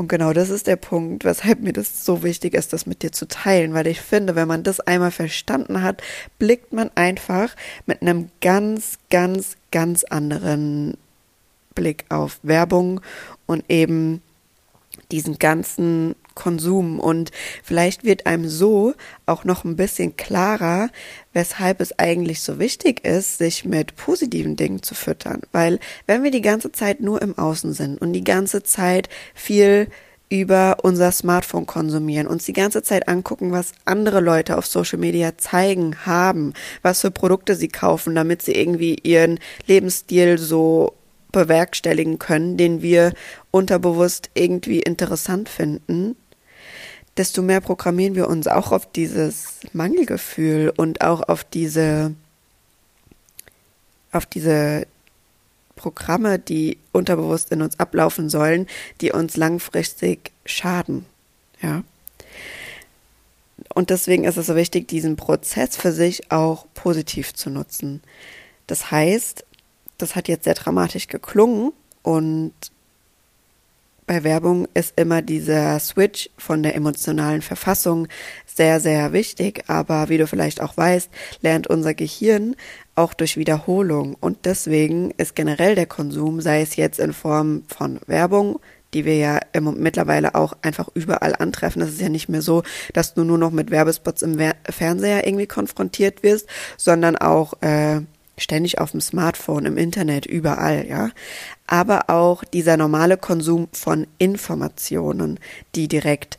Und 0.00 0.08
genau 0.08 0.32
das 0.32 0.48
ist 0.48 0.66
der 0.66 0.76
Punkt, 0.76 1.26
weshalb 1.26 1.60
mir 1.60 1.74
das 1.74 2.06
so 2.06 2.22
wichtig 2.22 2.54
ist, 2.54 2.72
das 2.72 2.86
mit 2.86 3.02
dir 3.02 3.12
zu 3.12 3.28
teilen, 3.28 3.74
weil 3.74 3.86
ich 3.86 4.00
finde, 4.00 4.34
wenn 4.34 4.48
man 4.48 4.62
das 4.62 4.80
einmal 4.80 5.10
verstanden 5.10 5.82
hat, 5.82 6.02
blickt 6.38 6.72
man 6.72 6.90
einfach 6.94 7.54
mit 7.84 8.00
einem 8.00 8.30
ganz, 8.40 8.96
ganz, 9.10 9.58
ganz 9.70 10.04
anderen 10.04 10.96
Blick 11.74 12.06
auf 12.08 12.40
Werbung 12.42 13.02
und 13.44 13.62
eben 13.68 14.22
diesen 15.10 15.38
ganzen 15.38 16.14
Konsum. 16.34 17.00
Und 17.00 17.30
vielleicht 17.62 18.04
wird 18.04 18.26
einem 18.26 18.48
so 18.48 18.94
auch 19.26 19.44
noch 19.44 19.64
ein 19.64 19.76
bisschen 19.76 20.16
klarer, 20.16 20.90
weshalb 21.32 21.80
es 21.80 21.98
eigentlich 21.98 22.40
so 22.40 22.58
wichtig 22.58 23.04
ist, 23.04 23.38
sich 23.38 23.64
mit 23.64 23.96
positiven 23.96 24.56
Dingen 24.56 24.82
zu 24.82 24.94
füttern, 24.94 25.42
weil 25.52 25.78
wenn 26.06 26.22
wir 26.22 26.30
die 26.30 26.42
ganze 26.42 26.72
Zeit 26.72 27.00
nur 27.00 27.22
im 27.22 27.38
Außen 27.38 27.72
sind 27.72 28.00
und 28.00 28.12
die 28.12 28.24
ganze 28.24 28.62
Zeit 28.62 29.08
viel 29.34 29.88
über 30.30 30.78
unser 30.82 31.10
Smartphone 31.10 31.66
konsumieren, 31.66 32.28
uns 32.28 32.44
die 32.44 32.52
ganze 32.52 32.82
Zeit 32.82 33.08
angucken, 33.08 33.50
was 33.50 33.72
andere 33.84 34.20
Leute 34.20 34.56
auf 34.56 34.64
Social 34.64 34.98
Media 34.98 35.36
zeigen, 35.36 36.06
haben, 36.06 36.54
was 36.82 37.00
für 37.00 37.10
Produkte 37.10 37.56
sie 37.56 37.68
kaufen, 37.68 38.14
damit 38.14 38.40
sie 38.40 38.52
irgendwie 38.52 38.94
ihren 39.02 39.40
Lebensstil 39.66 40.38
so 40.38 40.94
bewerkstelligen 41.32 42.18
können, 42.18 42.56
den 42.56 42.82
wir 42.82 43.12
unterbewusst 43.50 44.30
irgendwie 44.34 44.80
interessant 44.80 45.48
finden, 45.48 46.16
desto 47.16 47.42
mehr 47.42 47.60
programmieren 47.60 48.14
wir 48.14 48.28
uns 48.28 48.46
auch 48.46 48.72
auf 48.72 48.90
dieses 48.90 49.60
Mangelgefühl 49.72 50.72
und 50.76 51.02
auch 51.02 51.22
auf 51.28 51.44
diese 51.44 52.14
auf 54.12 54.26
diese 54.26 54.86
Programme, 55.76 56.38
die 56.38 56.78
unterbewusst 56.92 57.52
in 57.52 57.62
uns 57.62 57.78
ablaufen 57.78 58.28
sollen, 58.28 58.66
die 59.00 59.12
uns 59.12 59.36
langfristig 59.36 60.32
schaden. 60.44 61.06
Ja. 61.62 61.84
Und 63.74 63.90
deswegen 63.90 64.24
ist 64.24 64.36
es 64.36 64.46
so 64.46 64.56
wichtig, 64.56 64.88
diesen 64.88 65.16
Prozess 65.16 65.76
für 65.76 65.92
sich 65.92 66.30
auch 66.30 66.66
positiv 66.74 67.34
zu 67.34 67.50
nutzen. 67.50 68.02
Das 68.66 68.90
heißt, 68.90 69.44
das 70.02 70.16
hat 70.16 70.28
jetzt 70.28 70.44
sehr 70.44 70.54
dramatisch 70.54 71.08
geklungen 71.08 71.72
und 72.02 72.52
bei 74.10 74.24
Werbung 74.24 74.66
ist 74.74 74.94
immer 74.98 75.22
dieser 75.22 75.78
Switch 75.78 76.30
von 76.36 76.64
der 76.64 76.74
emotionalen 76.74 77.42
Verfassung 77.42 78.08
sehr, 78.44 78.80
sehr 78.80 79.12
wichtig. 79.12 79.62
Aber 79.68 80.08
wie 80.08 80.18
du 80.18 80.26
vielleicht 80.26 80.60
auch 80.60 80.76
weißt, 80.76 81.08
lernt 81.42 81.68
unser 81.68 81.94
Gehirn 81.94 82.56
auch 82.96 83.14
durch 83.14 83.36
Wiederholung. 83.36 84.16
Und 84.18 84.46
deswegen 84.46 85.12
ist 85.12 85.36
generell 85.36 85.76
der 85.76 85.86
Konsum, 85.86 86.40
sei 86.40 86.60
es 86.60 86.74
jetzt 86.74 86.98
in 86.98 87.12
Form 87.12 87.62
von 87.68 88.00
Werbung, 88.08 88.58
die 88.94 89.04
wir 89.04 89.14
ja 89.16 89.40
mittlerweile 89.60 90.34
auch 90.34 90.54
einfach 90.60 90.88
überall 90.94 91.36
antreffen. 91.36 91.78
Das 91.78 91.90
ist 91.90 92.00
ja 92.00 92.08
nicht 92.08 92.28
mehr 92.28 92.42
so, 92.42 92.64
dass 92.92 93.14
du 93.14 93.22
nur 93.22 93.38
noch 93.38 93.52
mit 93.52 93.70
Werbespots 93.70 94.22
im 94.22 94.36
Fernseher 94.68 95.24
irgendwie 95.24 95.46
konfrontiert 95.46 96.24
wirst, 96.24 96.48
sondern 96.76 97.16
auch 97.16 97.54
äh, 97.62 98.00
ständig 98.42 98.78
auf 98.78 98.92
dem 98.92 99.00
Smartphone, 99.00 99.66
im 99.66 99.76
Internet, 99.76 100.26
überall, 100.26 100.86
ja. 100.86 101.10
Aber 101.66 102.10
auch 102.10 102.44
dieser 102.44 102.76
normale 102.76 103.16
Konsum 103.16 103.68
von 103.72 104.06
Informationen, 104.18 105.38
die 105.74 105.88
direkt 105.88 106.38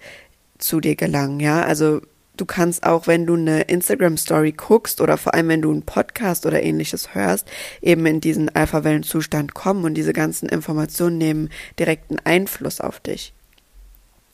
zu 0.58 0.80
dir 0.80 0.96
gelangen, 0.96 1.40
ja. 1.40 1.64
Also 1.64 2.02
du 2.38 2.46
kannst 2.46 2.84
auch, 2.84 3.08
wenn 3.08 3.26
du 3.26 3.36
eine 3.36 3.62
Instagram-Story 3.62 4.54
guckst 4.54 5.02
oder 5.02 5.18
vor 5.18 5.34
allem, 5.34 5.48
wenn 5.50 5.62
du 5.62 5.72
einen 5.72 5.84
Podcast 5.84 6.46
oder 6.46 6.64
ähnliches 6.64 7.14
hörst, 7.14 7.48
eben 7.82 8.06
in 8.06 8.22
diesen 8.22 8.54
Alpha-Wellen-Zustand 8.54 9.54
kommen 9.54 9.86
und 9.86 9.94
diese 9.94 10.14
ganzen 10.14 10.50
Informationen 10.50 11.18
nehmen 11.18 11.50
direkten 11.78 12.18
Einfluss 12.24 12.82
auf 12.82 13.00
dich. 13.00 13.34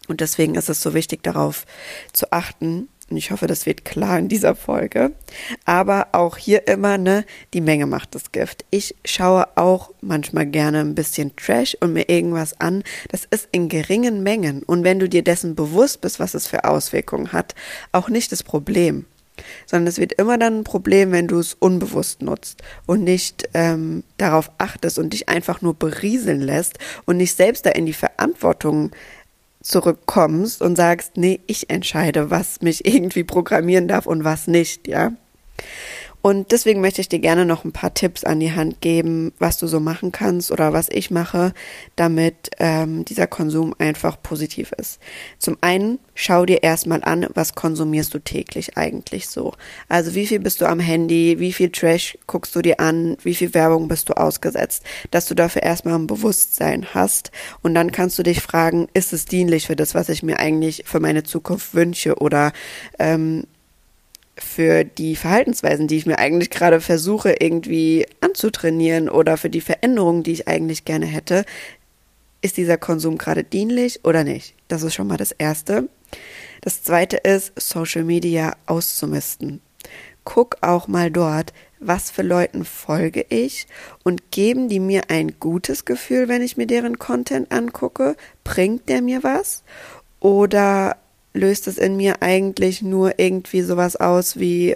Und 0.07 0.21
deswegen 0.21 0.55
ist 0.55 0.69
es 0.69 0.81
so 0.81 0.93
wichtig, 0.93 1.21
darauf 1.23 1.65
zu 2.13 2.31
achten, 2.31 2.87
und 3.09 3.15
ich 3.15 3.31
hoffe, 3.31 3.47
das 3.47 3.65
wird 3.65 3.85
klar 3.85 4.19
in 4.19 4.27
dieser 4.27 4.53
Folge. 4.53 5.13
Aber 5.63 6.09
auch 6.11 6.35
hier 6.35 6.67
immer, 6.67 6.97
ne, 6.97 7.25
die 7.53 7.61
Menge 7.61 7.85
macht 7.85 8.15
das 8.15 8.33
Gift. 8.33 8.65
Ich 8.69 8.95
schaue 9.05 9.47
auch 9.55 9.91
manchmal 10.01 10.45
gerne 10.45 10.81
ein 10.81 10.95
bisschen 10.95 11.33
Trash 11.37 11.77
und 11.79 11.93
mir 11.93 12.09
irgendwas 12.09 12.59
an. 12.59 12.83
Das 13.09 13.23
ist 13.23 13.47
in 13.51 13.69
geringen 13.69 14.23
Mengen. 14.23 14.61
Und 14.63 14.83
wenn 14.83 14.99
du 14.99 15.07
dir 15.07 15.23
dessen 15.23 15.55
bewusst 15.55 16.01
bist, 16.01 16.19
was 16.19 16.33
es 16.33 16.47
für 16.47 16.65
Auswirkungen 16.65 17.31
hat, 17.31 17.55
auch 17.93 18.09
nicht 18.09 18.31
das 18.33 18.43
Problem. 18.43 19.05
Sondern 19.67 19.87
es 19.87 19.99
wird 19.99 20.13
immer 20.13 20.37
dann 20.37 20.59
ein 20.59 20.63
Problem, 20.63 21.11
wenn 21.11 21.27
du 21.27 21.39
es 21.39 21.53
unbewusst 21.53 22.21
nutzt 22.23 22.63
und 22.87 23.03
nicht 23.03 23.47
ähm, 23.53 24.03
darauf 24.17 24.51
achtest 24.57 24.97
und 24.97 25.13
dich 25.13 25.29
einfach 25.29 25.61
nur 25.61 25.75
berieseln 25.75 26.41
lässt 26.41 26.79
und 27.05 27.17
nicht 27.17 27.35
selbst 27.37 27.65
da 27.65 27.69
in 27.69 27.85
die 27.85 27.93
Verantwortung 27.93 28.91
zurückkommst 29.67 30.61
und 30.61 30.75
sagst, 30.75 31.17
nee, 31.17 31.41
ich 31.47 31.69
entscheide, 31.69 32.31
was 32.31 32.61
mich 32.61 32.85
irgendwie 32.93 33.23
programmieren 33.23 33.87
darf 33.87 34.05
und 34.05 34.23
was 34.23 34.47
nicht, 34.47 34.87
ja. 34.87 35.11
Und 36.27 36.51
deswegen 36.51 36.81
möchte 36.81 36.99
ich 36.99 37.07
dir 37.07 37.19
gerne 37.19 37.45
noch 37.45 37.63
ein 37.63 37.71
paar 37.71 37.93
Tipps 37.93 38.25
an 38.25 38.41
die 38.41 38.51
Hand 38.51 38.81
geben, 38.81 39.31
was 39.39 39.59
du 39.59 39.65
so 39.65 39.79
machen 39.79 40.11
kannst 40.11 40.51
oder 40.51 40.73
was 40.73 40.89
ich 40.89 41.09
mache, 41.09 41.53
damit 41.95 42.49
ähm, 42.59 43.05
dieser 43.05 43.27
Konsum 43.27 43.73
einfach 43.77 44.21
positiv 44.21 44.73
ist. 44.73 44.99
Zum 45.39 45.57
einen 45.61 45.99
schau 46.15 46.45
dir 46.45 46.63
erstmal 46.63 47.01
an, 47.01 47.27
was 47.33 47.55
konsumierst 47.55 48.13
du 48.13 48.19
täglich 48.19 48.75
eigentlich 48.75 49.29
so. 49.29 49.53
Also 49.87 50.15
wie 50.15 50.27
viel 50.27 50.41
bist 50.41 50.59
du 50.59 50.65
am 50.65 50.81
Handy, 50.81 51.39
wie 51.39 51.53
viel 51.53 51.69
Trash 51.69 52.17
guckst 52.27 52.53
du 52.57 52.61
dir 52.61 52.81
an, 52.81 53.15
wie 53.23 53.33
viel 53.33 53.53
Werbung 53.53 53.87
bist 53.87 54.09
du 54.09 54.17
ausgesetzt, 54.17 54.83
dass 55.11 55.27
du 55.27 55.33
dafür 55.33 55.63
erstmal 55.63 55.95
ein 55.95 56.07
Bewusstsein 56.07 56.87
hast 56.93 57.31
und 57.61 57.73
dann 57.73 57.93
kannst 57.93 58.19
du 58.19 58.23
dich 58.23 58.41
fragen, 58.41 58.89
ist 58.93 59.13
es 59.13 59.23
dienlich 59.23 59.67
für 59.67 59.77
das, 59.77 59.95
was 59.95 60.09
ich 60.09 60.23
mir 60.23 60.39
eigentlich 60.39 60.83
für 60.85 60.99
meine 60.99 61.23
Zukunft 61.23 61.73
wünsche 61.73 62.17
oder 62.17 62.51
ähm, 62.99 63.45
für 64.37 64.83
die 64.83 65.15
Verhaltensweisen, 65.15 65.87
die 65.87 65.97
ich 65.97 66.05
mir 66.05 66.19
eigentlich 66.19 66.49
gerade 66.49 66.81
versuche 66.81 67.35
irgendwie 67.39 68.05
anzutrainieren 68.21 69.09
oder 69.09 69.37
für 69.37 69.49
die 69.49 69.61
Veränderungen, 69.61 70.23
die 70.23 70.33
ich 70.33 70.47
eigentlich 70.47 70.85
gerne 70.85 71.05
hätte, 71.05 71.45
ist 72.41 72.57
dieser 72.57 72.77
Konsum 72.77 73.17
gerade 73.17 73.43
dienlich 73.43 74.05
oder 74.05 74.23
nicht? 74.23 74.53
Das 74.67 74.83
ist 74.83 74.93
schon 74.93 75.07
mal 75.07 75.17
das 75.17 75.31
Erste. 75.31 75.89
Das 76.61 76.83
Zweite 76.83 77.17
ist, 77.17 77.59
Social 77.59 78.03
Media 78.03 78.55
auszumisten. 78.65 79.61
Guck 80.23 80.57
auch 80.61 80.87
mal 80.87 81.09
dort, 81.09 81.53
was 81.79 82.11
für 82.11 82.21
Leuten 82.21 82.65
folge 82.65 83.25
ich 83.29 83.67
und 84.03 84.31
geben 84.31 84.67
die 84.67 84.79
mir 84.79 85.03
ein 85.09 85.39
gutes 85.39 85.85
Gefühl, 85.85 86.27
wenn 86.27 86.41
ich 86.41 86.57
mir 86.57 86.67
deren 86.67 86.99
Content 86.99 87.51
angucke? 87.51 88.15
Bringt 88.43 88.89
der 88.89 89.01
mir 89.01 89.23
was? 89.23 89.63
Oder 90.19 90.97
löst 91.37 91.67
es 91.67 91.77
in 91.77 91.97
mir 91.97 92.21
eigentlich 92.21 92.81
nur 92.81 93.19
irgendwie 93.19 93.61
sowas 93.61 93.95
aus 93.95 94.39
wie 94.39 94.75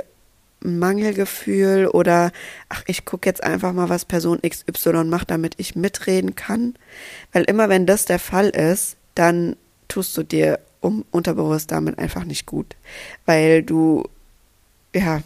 Mangelgefühl 0.64 1.88
oder 1.88 2.32
ach, 2.70 2.84
ich 2.88 3.06
gucke 3.06 3.28
jetzt 3.28 3.44
einfach 3.44 3.74
mal, 3.74 3.90
was 3.90 4.06
Person 4.06 4.40
XY 4.42 5.06
macht, 5.06 5.32
damit 5.32 5.56
ich 5.58 5.76
mitreden 5.76 6.36
kann. 6.36 6.76
Weil 7.32 7.44
immer 7.44 7.70
wenn 7.70 7.86
das 7.86 8.06
der 8.06 8.20
Fall 8.20 8.50
ist, 8.50 8.96
dann 9.16 9.56
tust 9.88 10.16
du 10.18 10.24
dir 10.24 10.60
um 10.80 11.06
unterbewusst 11.12 11.72
damit 11.72 12.00
einfach 12.00 12.24
nicht 12.26 12.46
gut. 12.46 12.76
Weil 13.26 13.64
du, 13.64 14.04
ja, 14.96 15.22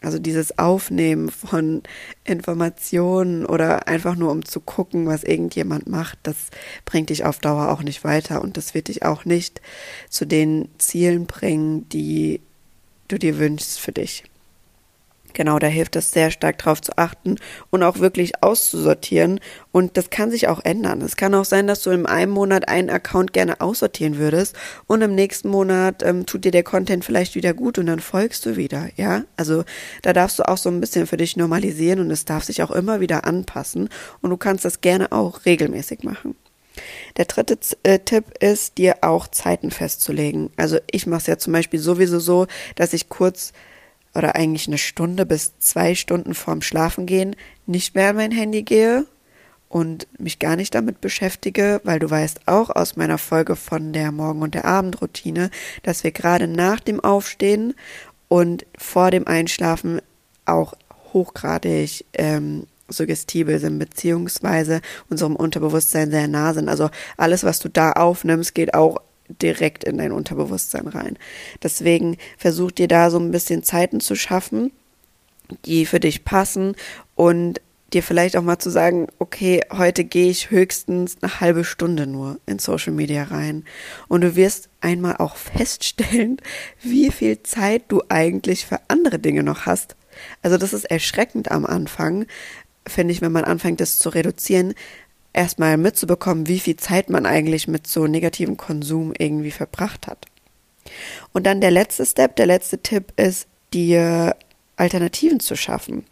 also 0.00 0.18
dieses 0.18 0.58
Aufnehmen 0.58 1.30
von 1.30 1.82
Informationen 2.24 3.44
oder 3.44 3.86
einfach 3.86 4.16
nur 4.16 4.30
um 4.30 4.44
zu 4.44 4.60
gucken, 4.60 5.06
was 5.06 5.24
irgendjemand 5.24 5.88
macht, 5.88 6.18
das 6.22 6.36
bringt 6.84 7.10
dich 7.10 7.24
auf 7.24 7.38
Dauer 7.38 7.70
auch 7.70 7.82
nicht 7.82 8.02
weiter 8.02 8.40
und 8.40 8.56
das 8.56 8.74
wird 8.74 8.88
dich 8.88 9.04
auch 9.04 9.24
nicht 9.24 9.60
zu 10.08 10.26
den 10.26 10.68
Zielen 10.78 11.26
bringen, 11.26 11.88
die 11.90 12.40
du 13.08 13.18
dir 13.18 13.38
wünschst 13.38 13.78
für 13.78 13.92
dich. 13.92 14.24
Genau, 15.32 15.58
da 15.58 15.66
hilft 15.66 15.96
es 15.96 16.10
sehr 16.10 16.30
stark 16.30 16.58
darauf 16.58 16.80
zu 16.80 16.96
achten 16.96 17.36
und 17.70 17.82
auch 17.82 17.98
wirklich 17.98 18.42
auszusortieren. 18.42 19.40
Und 19.72 19.96
das 19.96 20.10
kann 20.10 20.30
sich 20.30 20.48
auch 20.48 20.60
ändern. 20.64 21.00
Es 21.02 21.16
kann 21.16 21.34
auch 21.34 21.44
sein, 21.44 21.66
dass 21.66 21.82
du 21.82 21.90
in 21.90 22.06
einem 22.06 22.32
Monat 22.32 22.68
einen 22.68 22.90
Account 22.90 23.32
gerne 23.32 23.60
aussortieren 23.60 24.18
würdest 24.18 24.56
und 24.86 25.02
im 25.02 25.14
nächsten 25.14 25.48
Monat 25.48 26.02
ähm, 26.02 26.26
tut 26.26 26.44
dir 26.44 26.50
der 26.50 26.62
Content 26.62 27.04
vielleicht 27.04 27.34
wieder 27.34 27.54
gut 27.54 27.78
und 27.78 27.86
dann 27.86 28.00
folgst 28.00 28.46
du 28.46 28.56
wieder. 28.56 28.88
Ja, 28.96 29.24
also 29.36 29.64
da 30.02 30.12
darfst 30.12 30.38
du 30.38 30.48
auch 30.48 30.58
so 30.58 30.68
ein 30.68 30.80
bisschen 30.80 31.06
für 31.06 31.16
dich 31.16 31.36
normalisieren 31.36 32.00
und 32.00 32.10
es 32.10 32.24
darf 32.24 32.44
sich 32.44 32.62
auch 32.62 32.70
immer 32.70 33.00
wieder 33.00 33.24
anpassen. 33.24 33.88
Und 34.20 34.30
du 34.30 34.36
kannst 34.36 34.64
das 34.64 34.80
gerne 34.80 35.12
auch 35.12 35.44
regelmäßig 35.44 36.02
machen. 36.02 36.34
Der 37.16 37.24
dritte 37.24 37.58
äh, 37.82 37.98
Tipp 37.98 38.24
ist, 38.40 38.78
dir 38.78 38.98
auch 39.02 39.28
Zeiten 39.28 39.70
festzulegen. 39.70 40.50
Also 40.56 40.78
ich 40.90 41.06
mache 41.06 41.20
es 41.20 41.26
ja 41.26 41.38
zum 41.38 41.52
Beispiel 41.52 41.80
sowieso 41.80 42.20
so, 42.20 42.46
dass 42.76 42.92
ich 42.92 43.08
kurz 43.08 43.52
oder 44.14 44.34
eigentlich 44.34 44.66
eine 44.66 44.78
Stunde 44.78 45.26
bis 45.26 45.58
zwei 45.58 45.94
Stunden 45.94 46.34
vorm 46.34 46.62
Schlafengehen 46.62 47.36
nicht 47.66 47.94
mehr 47.94 48.10
an 48.10 48.16
mein 48.16 48.32
Handy 48.32 48.62
gehe 48.62 49.06
und 49.68 50.08
mich 50.18 50.40
gar 50.40 50.56
nicht 50.56 50.74
damit 50.74 51.00
beschäftige, 51.00 51.80
weil 51.84 52.00
du 52.00 52.10
weißt 52.10 52.40
auch 52.46 52.70
aus 52.70 52.96
meiner 52.96 53.18
Folge 53.18 53.54
von 53.54 53.92
der 53.92 54.10
Morgen- 54.10 54.42
und 54.42 54.54
der 54.54 54.64
Abendroutine, 54.64 55.50
dass 55.84 56.02
wir 56.02 56.10
gerade 56.10 56.48
nach 56.48 56.80
dem 56.80 56.98
Aufstehen 56.98 57.74
und 58.28 58.66
vor 58.76 59.12
dem 59.12 59.26
Einschlafen 59.26 60.00
auch 60.44 60.74
hochgradig 61.12 62.04
ähm, 62.14 62.66
suggestibel 62.88 63.60
sind, 63.60 63.78
beziehungsweise 63.78 64.80
unserem 65.08 65.36
Unterbewusstsein 65.36 66.10
sehr 66.10 66.26
nah 66.26 66.52
sind. 66.52 66.68
Also 66.68 66.90
alles, 67.16 67.44
was 67.44 67.60
du 67.60 67.68
da 67.68 67.92
aufnimmst, 67.92 68.54
geht 68.54 68.74
auch 68.74 69.00
direkt 69.42 69.84
in 69.84 69.98
dein 69.98 70.12
Unterbewusstsein 70.12 70.88
rein. 70.88 71.18
Deswegen 71.62 72.16
versuch 72.36 72.70
dir 72.70 72.88
da 72.88 73.10
so 73.10 73.18
ein 73.18 73.30
bisschen 73.30 73.62
Zeiten 73.62 74.00
zu 74.00 74.14
schaffen, 74.14 74.72
die 75.64 75.86
für 75.86 76.00
dich 76.00 76.24
passen 76.24 76.74
und 77.14 77.60
dir 77.92 78.02
vielleicht 78.02 78.36
auch 78.36 78.42
mal 78.42 78.58
zu 78.58 78.70
sagen, 78.70 79.08
okay, 79.18 79.62
heute 79.72 80.04
gehe 80.04 80.30
ich 80.30 80.50
höchstens 80.50 81.16
eine 81.20 81.40
halbe 81.40 81.64
Stunde 81.64 82.06
nur 82.06 82.38
in 82.46 82.58
Social 82.58 82.92
Media 82.92 83.24
rein. 83.24 83.64
Und 84.08 84.20
du 84.22 84.36
wirst 84.36 84.68
einmal 84.80 85.16
auch 85.16 85.36
feststellen, 85.36 86.38
wie 86.82 87.10
viel 87.10 87.42
Zeit 87.42 87.84
du 87.88 88.02
eigentlich 88.08 88.66
für 88.66 88.78
andere 88.88 89.18
Dinge 89.18 89.42
noch 89.42 89.66
hast. 89.66 89.96
Also 90.42 90.56
das 90.56 90.72
ist 90.72 90.84
erschreckend 90.84 91.50
am 91.50 91.66
Anfang, 91.66 92.26
finde 92.86 93.12
ich, 93.12 93.22
wenn 93.22 93.32
man 93.32 93.44
anfängt, 93.44 93.80
das 93.80 93.98
zu 93.98 94.08
reduzieren, 94.10 94.74
erstmal 95.32 95.76
mitzubekommen, 95.76 96.48
wie 96.48 96.60
viel 96.60 96.76
Zeit 96.76 97.10
man 97.10 97.26
eigentlich 97.26 97.68
mit 97.68 97.86
so 97.86 98.06
negativem 98.06 98.56
Konsum 98.56 99.12
irgendwie 99.16 99.50
verbracht 99.50 100.06
hat. 100.06 100.26
Und 101.32 101.46
dann 101.46 101.60
der 101.60 101.70
letzte 101.70 102.04
Step, 102.06 102.36
der 102.36 102.46
letzte 102.46 102.78
Tipp 102.78 103.12
ist, 103.16 103.46
dir 103.72 104.34
Alternativen 104.76 105.40
zu 105.40 105.56
schaffen. 105.56 106.04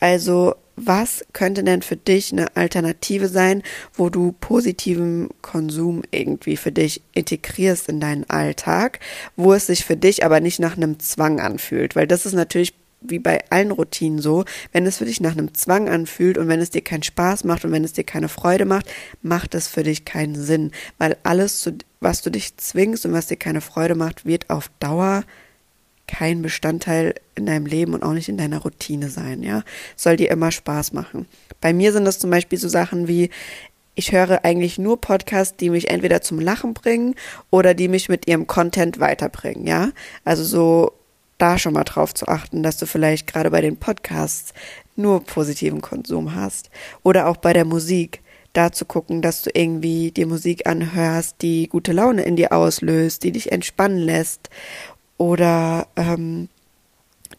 Also 0.00 0.54
was 0.76 1.24
könnte 1.32 1.62
denn 1.62 1.82
für 1.82 1.96
dich 1.96 2.32
eine 2.32 2.56
Alternative 2.56 3.28
sein, 3.28 3.62
wo 3.92 4.08
du 4.08 4.32
positiven 4.32 5.28
Konsum 5.40 6.02
irgendwie 6.10 6.56
für 6.56 6.72
dich 6.72 7.02
integrierst 7.12 7.88
in 7.88 8.00
deinen 8.00 8.28
Alltag, 8.28 8.98
wo 9.36 9.52
es 9.52 9.66
sich 9.66 9.84
für 9.84 9.96
dich 9.96 10.24
aber 10.24 10.40
nicht 10.40 10.58
nach 10.58 10.76
einem 10.76 10.98
Zwang 10.98 11.38
anfühlt? 11.38 11.94
Weil 11.94 12.08
das 12.08 12.26
ist 12.26 12.32
natürlich 12.32 12.74
wie 13.04 13.18
bei 13.18 13.44
allen 13.50 13.70
Routinen 13.70 14.18
so, 14.18 14.44
wenn 14.72 14.86
es 14.86 14.98
für 14.98 15.04
dich 15.04 15.20
nach 15.20 15.32
einem 15.32 15.54
Zwang 15.54 15.88
anfühlt 15.88 16.38
und 16.38 16.48
wenn 16.48 16.60
es 16.60 16.70
dir 16.70 16.82
keinen 16.82 17.02
Spaß 17.02 17.44
macht 17.44 17.64
und 17.64 17.72
wenn 17.72 17.84
es 17.84 17.92
dir 17.92 18.04
keine 18.04 18.28
Freude 18.28 18.64
macht, 18.64 18.90
macht 19.22 19.54
es 19.54 19.68
für 19.68 19.82
dich 19.82 20.04
keinen 20.04 20.34
Sinn, 20.34 20.72
weil 20.98 21.16
alles, 21.22 21.70
was 22.00 22.22
du 22.22 22.30
dich 22.30 22.56
zwingst 22.56 23.06
und 23.06 23.12
was 23.12 23.26
dir 23.26 23.36
keine 23.36 23.60
Freude 23.60 23.94
macht, 23.94 24.26
wird 24.26 24.50
auf 24.50 24.70
Dauer 24.80 25.24
kein 26.06 26.42
Bestandteil 26.42 27.14
in 27.34 27.46
deinem 27.46 27.66
Leben 27.66 27.94
und 27.94 28.02
auch 28.02 28.12
nicht 28.12 28.28
in 28.28 28.36
deiner 28.36 28.58
Routine 28.58 29.08
sein, 29.08 29.42
ja. 29.42 29.62
Soll 29.96 30.16
dir 30.16 30.30
immer 30.30 30.50
Spaß 30.50 30.92
machen. 30.92 31.26
Bei 31.60 31.72
mir 31.72 31.92
sind 31.92 32.04
das 32.04 32.18
zum 32.18 32.30
Beispiel 32.30 32.58
so 32.58 32.68
Sachen 32.68 33.08
wie, 33.08 33.30
ich 33.94 34.12
höre 34.12 34.44
eigentlich 34.44 34.78
nur 34.78 35.00
Podcasts, 35.00 35.56
die 35.56 35.70
mich 35.70 35.88
entweder 35.88 36.20
zum 36.20 36.40
Lachen 36.40 36.74
bringen 36.74 37.14
oder 37.50 37.74
die 37.74 37.88
mich 37.88 38.08
mit 38.08 38.26
ihrem 38.26 38.46
Content 38.46 39.00
weiterbringen, 39.00 39.66
ja. 39.66 39.90
Also 40.24 40.44
so 40.44 40.92
da 41.44 41.58
schon 41.58 41.74
mal 41.74 41.84
drauf 41.84 42.14
zu 42.14 42.26
achten, 42.26 42.62
dass 42.62 42.78
du 42.78 42.86
vielleicht 42.86 43.26
gerade 43.26 43.50
bei 43.50 43.60
den 43.60 43.76
Podcasts 43.76 44.54
nur 44.96 45.22
positiven 45.22 45.82
Konsum 45.82 46.34
hast 46.34 46.70
oder 47.02 47.26
auch 47.28 47.36
bei 47.36 47.52
der 47.52 47.66
Musik 47.66 48.22
da 48.54 48.72
zu 48.72 48.86
gucken, 48.86 49.20
dass 49.20 49.42
du 49.42 49.50
irgendwie 49.52 50.10
dir 50.10 50.26
Musik 50.26 50.66
anhörst, 50.66 51.42
die 51.42 51.68
gute 51.68 51.92
Laune 51.92 52.22
in 52.22 52.36
dir 52.36 52.52
auslöst, 52.52 53.24
die 53.24 53.32
dich 53.32 53.52
entspannen 53.52 53.98
lässt 53.98 54.48
oder 55.18 55.86
ähm, 55.96 56.48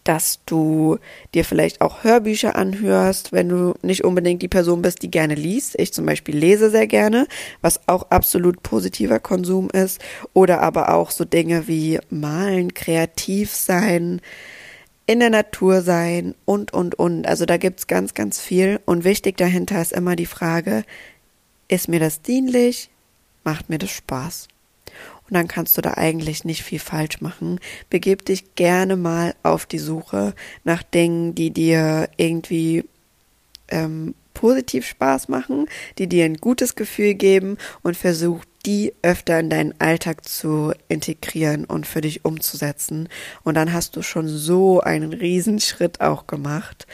dass 0.06 0.40
du 0.46 0.98
dir 1.34 1.44
vielleicht 1.44 1.82
auch 1.82 2.04
Hörbücher 2.04 2.56
anhörst, 2.56 3.34
wenn 3.34 3.50
du 3.50 3.74
nicht 3.82 4.06
unbedingt 4.06 4.42
die 4.42 4.48
Person 4.48 4.82
bist, 4.82 5.02
die 5.02 5.12
gerne 5.12 5.36
liest. 5.36 5.78
Ich 5.80 5.94
zum 5.94 6.06
Beispiel 6.06 6.38
lese 6.38 6.70
sehr 6.70 6.88
gerne, 6.88 7.28
was 7.62 7.82
auch 7.88 8.12
absolut 8.12 8.64
positiver 8.64 9.20
Konsum 9.20 9.70
ist. 9.72 10.00
Oder 10.34 10.62
aber 10.62 10.94
auch 10.94 11.12
so 11.12 11.26
Dinge 11.26 11.68
wie 11.68 12.00
malen, 12.10 12.74
kreativ 12.74 13.52
sein, 13.52 14.22
in 15.08 15.20
der 15.20 15.32
Natur 15.32 15.82
sein 15.82 16.36
und, 16.46 16.72
und, 16.72 16.96
und. 16.96 17.28
Also 17.28 17.46
da 17.46 17.58
gibt's 17.58 17.88
ganz, 17.88 18.14
ganz 18.14 18.40
viel. 18.40 18.80
Und 18.86 19.04
wichtig 19.04 19.38
dahinter 19.38 19.82
ist 19.82 19.92
immer 19.92 20.16
die 20.16 20.26
Frage, 20.28 20.84
ist 21.68 21.88
mir 21.88 22.00
das 22.00 22.22
dienlich? 22.22 22.90
Macht 23.44 23.70
mir 23.70 23.80
das 23.80 23.92
Spaß? 23.92 24.48
Und 25.28 25.34
dann 25.34 25.48
kannst 25.48 25.78
du 25.78 25.82
da 25.82 25.96
eigentlich 25.96 26.46
nicht 26.46 26.64
viel 26.64 26.80
falsch 26.80 27.22
machen. 27.22 27.60
Begib 27.90 28.26
dich 28.26 28.56
gerne 28.56 28.96
mal 28.96 29.36
auf 29.44 29.66
die 29.66 29.80
Suche 29.80 30.34
nach 30.64 30.84
Dingen, 30.84 31.34
die 31.34 31.52
dir 31.52 32.10
irgendwie 32.18 32.86
ähm, 33.70 34.14
positiv 34.36 34.86
Spaß 34.86 35.30
machen, 35.30 35.68
die 35.98 36.08
dir 36.08 36.26
ein 36.26 36.38
gutes 36.38 36.76
Gefühl 36.76 37.16
geben 37.16 37.58
und 37.82 37.98
versuch 37.98 38.44
die 38.66 38.94
öfter 39.02 39.40
in 39.40 39.50
deinen 39.50 39.80
Alltag 39.80 40.28
zu 40.28 40.74
integrieren 40.88 41.66
und 41.66 41.88
für 41.88 42.02
dich 42.02 42.26
umzusetzen. 42.26 43.10
Und 43.44 43.56
dann 43.56 43.74
hast 43.74 43.96
du 43.96 44.02
schon 44.02 44.28
so 44.28 44.82
einen 44.82 45.14
Riesenschritt 45.14 46.02
auch 46.02 46.28
gemacht 46.28 46.86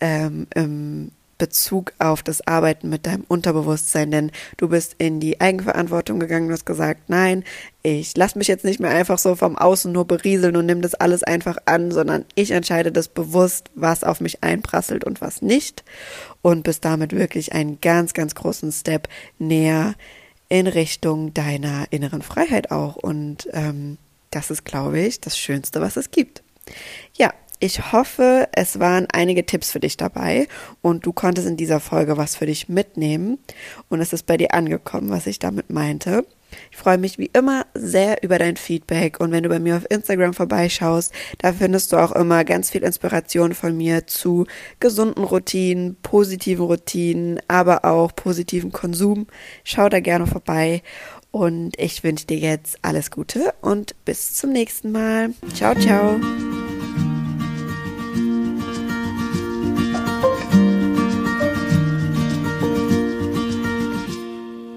ähm, 0.00 0.46
im 0.54 1.10
Bezug 1.38 1.92
auf 1.98 2.22
das 2.22 2.46
Arbeiten 2.46 2.88
mit 2.88 3.06
deinem 3.06 3.24
Unterbewusstsein, 3.28 4.10
denn 4.10 4.32
du 4.56 4.68
bist 4.68 4.96
in 4.98 5.20
die 5.20 5.40
Eigenverantwortung 5.40 6.18
gegangen, 6.18 6.48
du 6.48 6.54
hast 6.54 6.66
gesagt, 6.66 7.08
nein, 7.08 7.44
ich 7.82 8.16
lasse 8.16 8.36
mich 8.36 8.48
jetzt 8.48 8.64
nicht 8.64 8.80
mehr 8.80 8.90
einfach 8.90 9.18
so 9.18 9.36
vom 9.36 9.56
Außen 9.56 9.90
nur 9.90 10.04
berieseln 10.04 10.56
und 10.56 10.66
nimm 10.66 10.82
das 10.82 10.94
alles 10.94 11.22
einfach 11.22 11.56
an, 11.64 11.92
sondern 11.92 12.24
ich 12.34 12.50
entscheide 12.50 12.92
das 12.92 13.08
bewusst, 13.08 13.70
was 13.74 14.04
auf 14.04 14.20
mich 14.20 14.42
einprasselt 14.42 15.04
und 15.04 15.20
was 15.20 15.40
nicht 15.40 15.84
und 16.42 16.64
bist 16.64 16.84
damit 16.84 17.12
wirklich 17.12 17.52
einen 17.52 17.80
ganz, 17.80 18.14
ganz 18.14 18.34
großen 18.34 18.72
Step 18.72 19.08
näher 19.38 19.94
in 20.48 20.66
Richtung 20.66 21.32
deiner 21.34 21.86
inneren 21.90 22.22
Freiheit 22.22 22.70
auch 22.70 22.96
und 22.96 23.48
ähm, 23.52 23.98
das 24.30 24.50
ist, 24.50 24.64
glaube 24.64 25.00
ich, 25.00 25.20
das 25.20 25.38
Schönste, 25.38 25.80
was 25.80 25.96
es 25.96 26.10
gibt. 26.10 26.42
Ja, 27.16 27.32
ich 27.60 27.92
hoffe, 27.92 28.48
es 28.52 28.78
waren 28.78 29.06
einige 29.12 29.44
Tipps 29.44 29.70
für 29.70 29.80
dich 29.80 29.96
dabei 29.96 30.46
und 30.82 31.04
du 31.06 31.12
konntest 31.12 31.48
in 31.48 31.56
dieser 31.56 31.80
Folge 31.80 32.16
was 32.16 32.36
für 32.36 32.46
dich 32.46 32.68
mitnehmen 32.68 33.38
und 33.88 34.00
es 34.00 34.12
ist 34.12 34.26
bei 34.26 34.36
dir 34.36 34.54
angekommen, 34.54 35.10
was 35.10 35.26
ich 35.26 35.38
damit 35.38 35.70
meinte. 35.70 36.24
Ich 36.70 36.78
freue 36.78 36.98
mich 36.98 37.18
wie 37.18 37.30
immer 37.32 37.66
sehr 37.74 38.22
über 38.22 38.38
dein 38.38 38.56
Feedback 38.56 39.20
und 39.20 39.32
wenn 39.32 39.42
du 39.42 39.48
bei 39.48 39.58
mir 39.58 39.76
auf 39.76 39.90
Instagram 39.90 40.32
vorbeischaust, 40.34 41.12
da 41.38 41.52
findest 41.52 41.92
du 41.92 41.96
auch 41.96 42.12
immer 42.12 42.44
ganz 42.44 42.70
viel 42.70 42.82
Inspiration 42.82 43.54
von 43.54 43.76
mir 43.76 44.06
zu 44.06 44.46
gesunden 44.80 45.24
Routinen, 45.24 45.96
positiven 46.02 46.64
Routinen, 46.64 47.40
aber 47.48 47.84
auch 47.84 48.14
positiven 48.14 48.72
Konsum. 48.72 49.26
Schau 49.64 49.88
da 49.88 50.00
gerne 50.00 50.26
vorbei 50.26 50.82
und 51.30 51.78
ich 51.78 52.02
wünsche 52.02 52.26
dir 52.26 52.38
jetzt 52.38 52.78
alles 52.82 53.10
Gute 53.10 53.52
und 53.60 53.94
bis 54.04 54.34
zum 54.34 54.52
nächsten 54.52 54.92
Mal. 54.92 55.34
Ciao, 55.54 55.74
ciao. 55.74 56.18